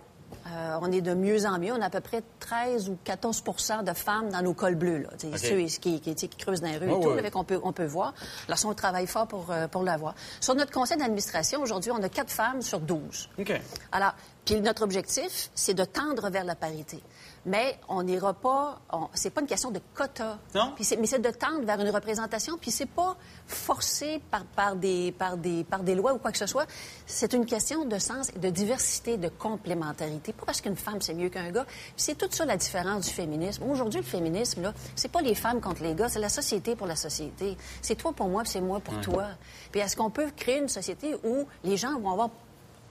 [0.48, 1.72] Euh, on est de mieux en mieux.
[1.74, 5.10] On a à peu près 13 ou 14% de femmes dans nos cols bleus, là.
[5.38, 7.16] Ceux qui, qui, qui creusent dans les rues Oh, et tout, oui.
[7.18, 8.14] là, fait qu'on peut, on peut voir.
[8.48, 10.16] Alors, on travaille fort pour, euh, pour l'avoir.
[10.40, 13.30] Sur notre conseil d'administration, aujourd'hui, on a quatre femmes sur 12.
[13.40, 13.54] OK.
[13.92, 14.14] Alors,
[14.46, 17.02] puis notre objectif, c'est de tendre vers la parité.
[17.46, 18.80] Mais on n'ira pas.
[19.14, 20.39] C'est pas une question de quota.
[20.56, 20.72] Non?
[20.76, 22.58] Puis mais c'est de tendre vers une représentation.
[22.58, 23.18] Puis c'est pas
[23.48, 26.66] forcé par, par, des, par, des, par des lois ou quoi que ce soit.
[27.06, 30.32] C'est une question de sens, et de diversité, de complémentarité.
[30.32, 31.66] Pas parce qu'une femme c'est mieux qu'un gars?
[31.66, 33.64] Puis c'est tout ça la différence du féminisme.
[33.70, 36.88] Aujourd'hui, le féminisme là, c'est pas les femmes contre les gars, c'est la société pour
[36.88, 37.58] la société.
[37.82, 39.02] C'est toi pour moi, puis c'est moi pour Ouais.
[39.02, 39.28] toi.
[39.72, 42.30] Puis est-ce qu'on peut créer une société où les gens vont avoir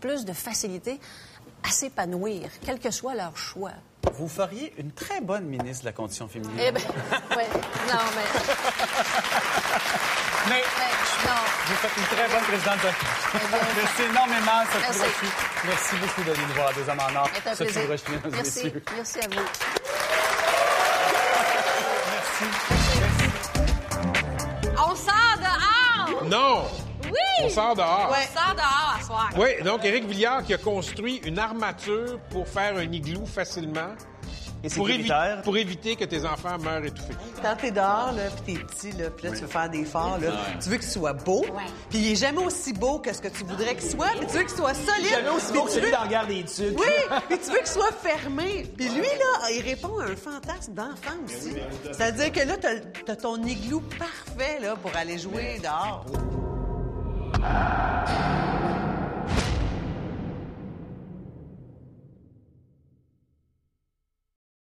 [0.01, 1.01] plus de facilité
[1.63, 3.71] à s'épanouir, quel que soit leur choix?
[4.15, 6.57] Vous feriez une très bonne ministre de la condition féminine.
[6.59, 6.85] Eh bien,
[7.37, 7.45] oui.
[7.89, 8.25] Non, mais.
[10.49, 10.63] Mais
[11.25, 11.41] non.
[11.67, 12.89] vous faites une très bonne présidente de...
[13.77, 15.27] Merci énormément, Sophie Merci.
[15.65, 17.29] Merci beaucoup de nous voir à Deux Hommes en Or.
[17.33, 17.87] C'est un Sophie.
[17.87, 18.65] Brochu, mesdames Merci.
[18.65, 18.83] messieurs.
[18.97, 19.47] Merci à vous.
[24.79, 26.25] On sort dehors!
[26.25, 26.82] Non!
[27.13, 27.45] Oui!
[27.45, 28.11] On sort dehors.
[28.11, 29.31] On sort dehors à soir.
[29.37, 33.95] Oui, donc Éric Villiard qui a construit une armature pour faire un igloo facilement.
[34.65, 37.15] Et pour, évi- pour éviter que tes enfants meurent étouffés.
[37.43, 40.19] Quand t'es dehors, là, puis t'es petit, là, puis là, tu veux faire des forts,
[40.21, 40.29] là,
[40.63, 41.45] tu veux qu'il soit beau,
[41.91, 44.35] puis il est jamais aussi beau que ce que tu voudrais qu'il soit, puis tu
[44.37, 45.09] veux qu'il soit solide.
[45.11, 46.79] Jamais aussi beau que celui veux- dans guerre des Tucs.
[46.79, 46.87] Oui,
[47.29, 48.65] puis tu veux qu'il soit fermé.
[48.77, 51.55] Puis lui, là, il répond à un fantasme d'enfant aussi.
[51.91, 56.07] C'est-à-dire que là, t'as t'as ton igloo parfait, là, pour aller jouer dehors.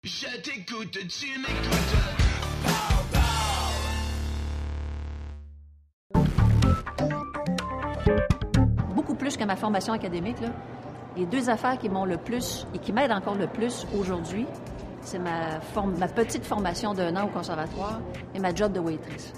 [0.05, 1.97] Je t'écoute, tu m'écoutes.
[8.95, 10.49] Beaucoup plus que ma formation académique, là.
[11.17, 14.47] Les deux affaires qui m'ont le plus et qui m'aident encore le plus aujourd'hui,
[15.01, 15.59] c'est ma,
[16.15, 18.01] petite formation d'un an au conservatoire
[18.35, 19.33] et ma job de waitress.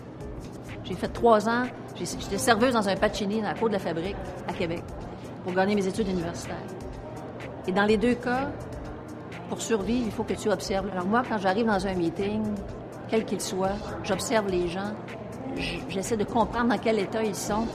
[0.88, 1.64] J'ai fait trois ans,
[1.94, 4.16] j'étais serveuse dans un pacini dans la cour de la fabrique
[4.48, 4.82] à Québec
[5.44, 6.56] pour gagner mes études universitaires.
[7.66, 8.50] Et dans les deux cas,
[9.50, 10.88] pour survivre, il faut que tu observes.
[10.90, 12.42] Alors moi, quand j'arrive dans un meeting,
[13.08, 14.94] quel qu'il soit, j'observe les gens,
[15.90, 17.66] j'essaie de comprendre dans quel état ils sont.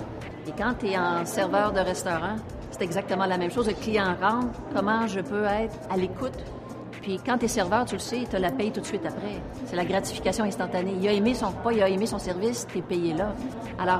[0.48, 2.38] Et quand tu es en serveur de restaurant,
[2.72, 3.68] c'est exactement la même chose.
[3.68, 6.43] Le client rentre, comment je peux être à l'écoute.
[7.04, 9.42] Puis quand t'es serveur, tu le sais, tu la paye tout de suite après.
[9.66, 10.96] C'est la gratification instantanée.
[11.02, 13.36] Il a aimé son repas, il a aimé son service, t'es payé là.
[13.78, 14.00] Alors,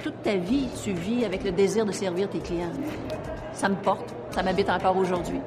[0.00, 2.72] toute ta vie, tu vis avec le désir de servir tes clients.
[3.52, 5.38] Ça me porte, ça m'habite encore aujourd'hui.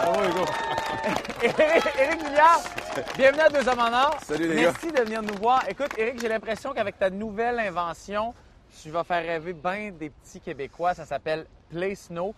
[0.00, 0.22] Ah
[2.00, 2.20] Éric
[3.16, 4.18] bienvenue à Deux Hommes en Or.
[4.26, 5.64] Salut, les Merci de venir nous voir.
[5.68, 8.34] Écoute, Éric, j'ai l'impression qu'avec ta nouvelle invention,
[8.82, 10.94] tu vas faire rêver bien des petits Québécois.
[10.94, 12.34] Ça s'appelle Play Snow.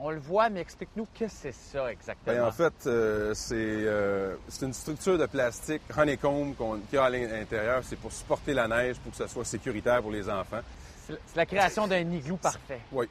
[0.00, 2.36] On le voit, mais explique-nous que c'est ça exactement.
[2.36, 6.98] Ben, en fait, euh, c'est euh, c'est une structure de plastique honeycomb qu'on- qu'il y
[6.98, 7.82] a à l'intérieur.
[7.82, 10.60] C'est pour supporter la neige, pour que ça soit sécuritaire pour les enfants.
[11.06, 12.80] C'est c'est la création d'un igloo parfait.
[12.92, 13.08] Oui.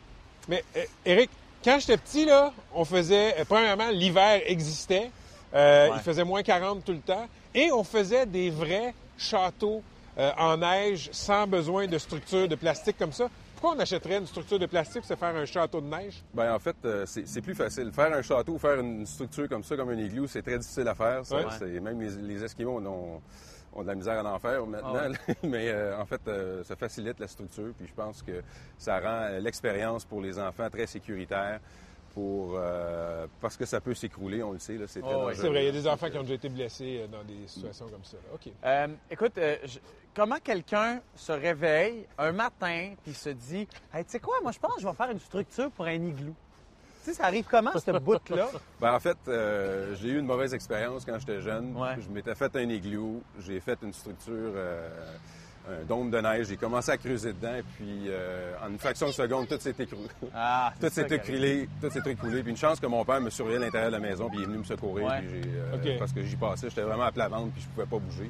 [0.48, 1.30] Mais, euh, Eric,
[1.62, 3.36] quand j'étais petit, là, on faisait.
[3.38, 5.12] euh, premièrement, l'hiver existait.
[5.54, 5.96] Euh, Ouais.
[5.98, 7.28] Il faisait moins 40 tout le temps.
[7.56, 9.82] Et on faisait des vrais châteaux
[10.18, 13.28] euh, en neige sans besoin de structure de plastique comme ça.
[13.56, 16.22] Pourquoi on achèterait une structure de plastique pour se faire un château de neige?
[16.34, 17.92] Ben, en fait, euh, c'est plus facile.
[17.92, 20.94] Faire un château, faire une structure comme ça, comme un igloo, c'est très difficile à
[20.94, 21.26] faire.
[21.26, 21.44] Ça, Ouais.
[21.58, 23.22] c'est- Même les, les Esquimaux ont,
[23.74, 24.94] ont de la misère à en faire maintenant.
[24.96, 25.36] Ah ouais.
[25.44, 27.74] Mais euh, en fait, euh, ça facilite la structure.
[27.76, 28.44] Puis je pense que
[28.78, 31.60] ça rend l'expérience pour les enfants très sécuritaire.
[32.18, 34.74] Pour, euh, parce que ça peut s'écrouler, on le sait.
[34.76, 35.26] là, C'est très Oh, ouais.
[35.26, 35.36] dangereux.
[35.40, 37.48] C'est vrai, il y a des enfants qui ont déjà été blessés euh, dans des
[37.48, 38.18] situations comme ça.
[38.18, 38.34] là.
[38.34, 38.52] OK.
[38.66, 39.78] Euh, écoute, euh, je-
[40.16, 44.58] comment quelqu'un se réveille un matin puis se dit Hey, tu sais quoi, moi je
[44.58, 46.34] pense que je vais faire une structure pour un igloo.
[47.04, 48.48] Tu sais, ça arrive comment, ce bout-là?
[48.82, 51.78] Ben, en fait, euh, j'ai eu une mauvaise expérience quand j'étais jeune.
[51.78, 51.98] Ouais.
[52.02, 54.90] Je m'étais fait un igloo, j'ai fait une structure, euh,
[55.70, 59.08] un dôme de neige, j'ai commencé à creuser dedans, et puis euh, en une fraction
[59.08, 60.08] de seconde, tout s'est écroulé.
[60.34, 62.42] Ah, tout c'est ça s'est écroulé, tout s'est écroulé.
[62.42, 64.44] Puis une chance que mon père me surveillait à l'intérieur de la maison, puis il
[64.44, 65.20] est venu me secourir, Ouais.
[65.20, 65.42] puis
[65.84, 67.98] j'ai, euh, parce que j'y passais, j'étais vraiment à plat ventre, puis je pouvais pas
[68.00, 68.30] bouger.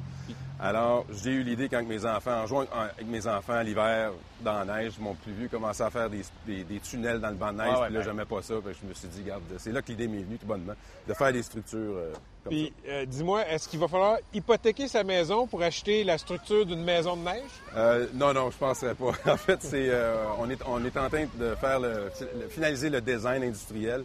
[0.60, 4.80] Alors, j'ai eu l'idée quand mes enfants, en jouant avec mes enfants l'hiver dans la
[4.82, 7.58] neige, mon plus vieux commençait à faire des, des- des tunnels dans le banc de
[7.58, 8.54] neige, Ouais, ouais, puis là, j'aimais pas ça.
[8.54, 10.72] Que je me suis dit, garde, c'est là que l'idée m'est venue tout bonnement,
[11.06, 15.04] de faire des structures euh, comme Puis, euh, dis-moi, est-ce qu'il va falloir hypothéquer sa
[15.04, 17.42] maison pour acheter la structure d'une maison de neige?
[17.76, 19.12] Euh, non, non, je penserais pas.
[19.32, 22.90] En fait, c'est, euh, on, est, on est en train de faire le, le- finaliser
[22.90, 24.02] le design industriel.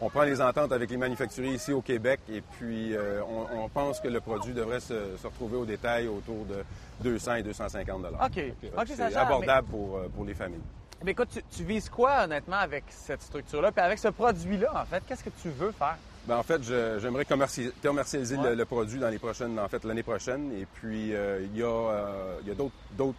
[0.00, 3.68] On prend les ententes avec les manufacturiers ici au Québec et puis euh, on, on
[3.68, 6.64] pense que le produit devrait se, se retrouver au détail autour de
[7.02, 8.20] 200 et 250 dollars.
[8.26, 8.42] OK.
[8.86, 10.60] C'est abordable pour, euh, pour les familles.
[11.04, 13.70] Mais écoute, tu, tu vises quoi, honnêtement, avec cette structure-là?
[13.72, 15.96] Puis avec ce produit-là, en fait, qu'est-ce que tu veux faire?
[16.26, 18.50] Ben, en fait, j'aimerais commerci- commercialiser Ouais.
[18.50, 20.50] le, le produit dans les prochaines, en fait, l'année prochaine.
[20.58, 23.16] Et puis, euh, il y a, euh, a d'autres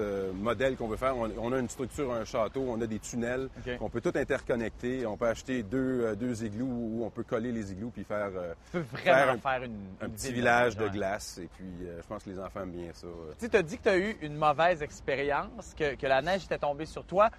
[0.00, 1.16] euh, modèles qu'on veut faire.
[1.16, 3.48] On, on a une structure, un château, on a des tunnels
[3.78, 5.06] qu'on peut tout interconnecter.
[5.06, 8.30] On peut acheter deux, euh, deux igloos où on peut coller les igloos puis faire,
[8.36, 11.38] euh, Tu peux vraiment un, faire une, un une petit village de glace.
[11.38, 13.06] Et puis, euh, je pense que les enfants aiment bien ça.
[13.38, 16.58] Tu as dit que tu as eu une mauvaise expérience, que, que la neige était
[16.58, 17.30] tombée sur toi.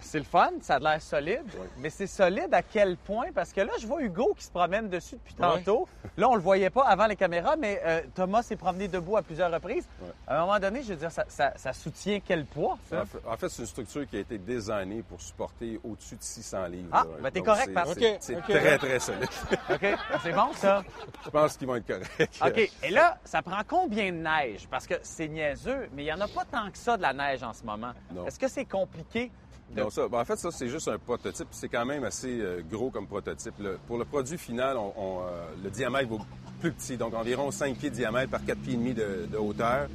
[0.00, 1.44] C'est le fun, ça a l'air solide,
[1.78, 3.26] mais c'est solide à quel point?
[3.34, 5.86] Parce que là, je vois Hugo qui se promène dessus depuis tantôt.
[6.16, 9.22] Là, on le voyait pas avant les caméras, mais euh, Thomas s'est promené debout à
[9.22, 9.86] plusieurs reprises.
[10.26, 13.04] À un moment donné, je veux dire, ça, ça- ça soutient quel poids, ça?
[13.26, 16.88] En fait, c'est une structure qui a été designée pour supporter au-dessus de 600 livres.
[16.92, 17.88] Ah, ben t'es correct, c'est- Pat.
[18.20, 19.28] c'est- très, très solide.
[19.70, 19.86] OK,
[20.22, 20.82] c'est bon, ça?
[21.24, 22.40] je pense qu'ils vont être corrects.
[22.44, 22.70] OK.
[22.84, 24.66] Et là, ça prend combien de neige?
[24.70, 27.12] Parce que c'est niaiseux, mais il n'y en a pas tant que ça de la
[27.12, 27.92] neige en ce moment.
[28.14, 28.26] Non.
[28.26, 29.30] Est-ce que c'est compliqué?
[29.76, 31.48] Non, ça, ben, en fait, ça, c'est juste un prototype.
[31.50, 33.54] C'est quand même assez euh, gros comme prototype.
[33.60, 36.16] Le- pour le produit final, on- on, euh, le diamètre va
[36.60, 39.36] plus petit, donc environ 5 pieds de diamètre par 4 pieds et demi de, de
[39.36, 39.88] hauteur.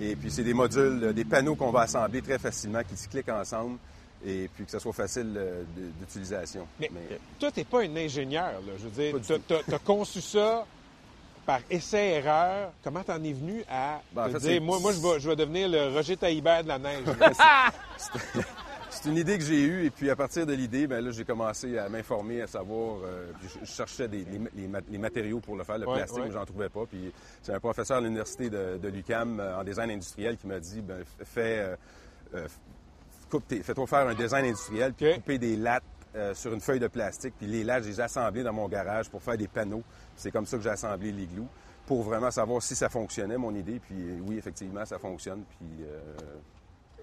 [0.00, 3.08] Et puis, c'est des modules, euh, des panneaux qu'on va assembler très facilement, qui se
[3.08, 3.78] cliquent ensemble,
[4.24, 5.62] et puis que ça soit facile euh,
[6.00, 6.66] d'utilisation.
[6.80, 6.90] Mais
[7.38, 8.72] toi, t'es pas un ingénieur, là.
[8.78, 10.66] Je veux dire, t'as t'as conçu ça
[11.46, 12.72] par essai-erreur.
[12.84, 15.28] Comment t'en es venu à Ben, en te fait, dire, moi, moi je, vais, je
[15.28, 17.04] vais devenir le Roger Taillibert de la neige?
[18.94, 21.24] C'est une idée que j'ai eue, et puis à partir de l'idée, ben là, j'ai
[21.24, 22.98] commencé à m'informer, à savoir.
[23.04, 25.88] euh, puis je, je cherchais des, les, les ma- les matériaux pour le faire, le
[25.88, 26.26] Ouais, plastique, ouais.
[26.26, 26.84] mais j'en trouvais pas.
[26.86, 27.10] Puis
[27.42, 30.82] c'est un professeur à l'université de, de l'UCAM euh, en design industriel qui m'a dit,
[30.82, 31.74] ben, fais,
[32.34, 32.46] euh,
[33.62, 35.82] fais-toi faire un design industriel, puis couper des lattes
[36.14, 38.68] euh, sur une feuille de plastique, puis les lattes, je les ai assemblées dans mon
[38.68, 39.82] garage pour faire des panneaux.
[40.14, 41.46] C'est comme ça que j'ai assemblé l'igloo
[41.86, 43.80] pour vraiment savoir si ça fonctionnait, mon idée.
[43.80, 45.42] Puis oui, effectivement, ça fonctionne.
[45.58, 45.84] Puis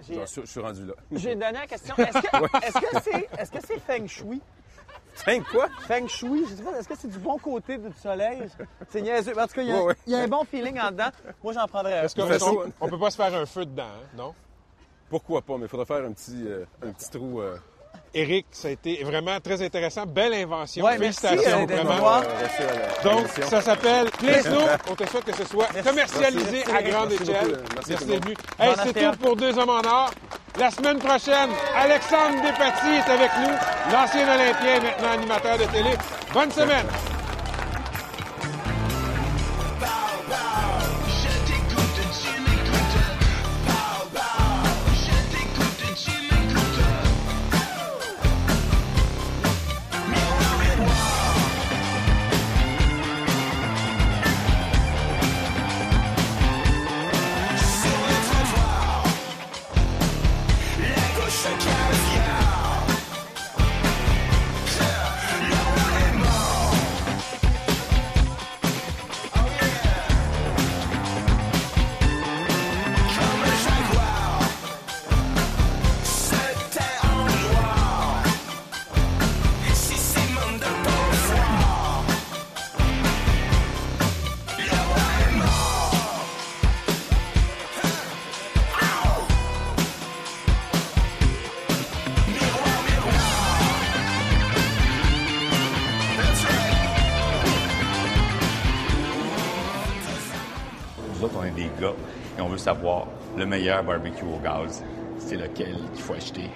[0.02, 0.94] je suis rendu là.
[1.12, 1.96] J'ai une dernière question.
[1.98, 4.42] Est-ce que c'est feng shui?
[5.14, 5.68] Feng quoi?
[5.88, 8.44] Feng shui, je sais pas, est-ce que c'est du bon côté du soleil?
[8.90, 9.38] C'est niaiseux.
[9.38, 9.96] En tout cas, il y, a- Ouais, ouais.
[10.08, 11.10] il y a un bon feeling en dedans.
[11.44, 12.04] Moi, j'en prendrais un.
[12.04, 14.08] Est-ce qu'on on, peut pas se faire un feu dedans, hein?
[14.16, 14.34] non?
[15.10, 17.42] Pourquoi pas, mais il faudra faire un petit, euh, un petit trou.
[17.42, 17.58] euh,
[18.14, 20.06] Éric, ça a été vraiment très intéressant.
[20.06, 20.84] Belle invention.
[20.86, 22.22] Ouais, Félicitations, euh, vraiment.
[23.04, 24.60] Donc, ça s'appelle Plesno.
[24.90, 26.72] On te souhaite que ce soit commercialisé Merci.
[26.76, 27.48] à grande Merci échelle.
[27.48, 27.64] beaucoup.
[27.76, 28.36] Merci d'être venu.
[28.60, 30.12] Hey, Bon c'est tout pour Deux Hommes en Or.
[30.60, 35.92] La semaine prochaine, Alexandre Despatie est avec nous, l'ancien Olympien maintenant animateur de télé.
[36.34, 36.86] Bonne semaine.
[103.50, 104.84] Meilleur barbecue au gaz.
[105.18, 106.50] C'est lequel qu'il faut acheter.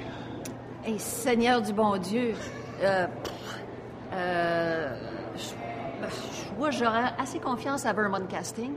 [0.86, 2.34] Hey, Seigneur du bon Dieu.
[2.82, 3.08] Euh,
[4.14, 4.96] euh,
[6.58, 8.74] moi, j'aurais assez confiance à Vermont Casting.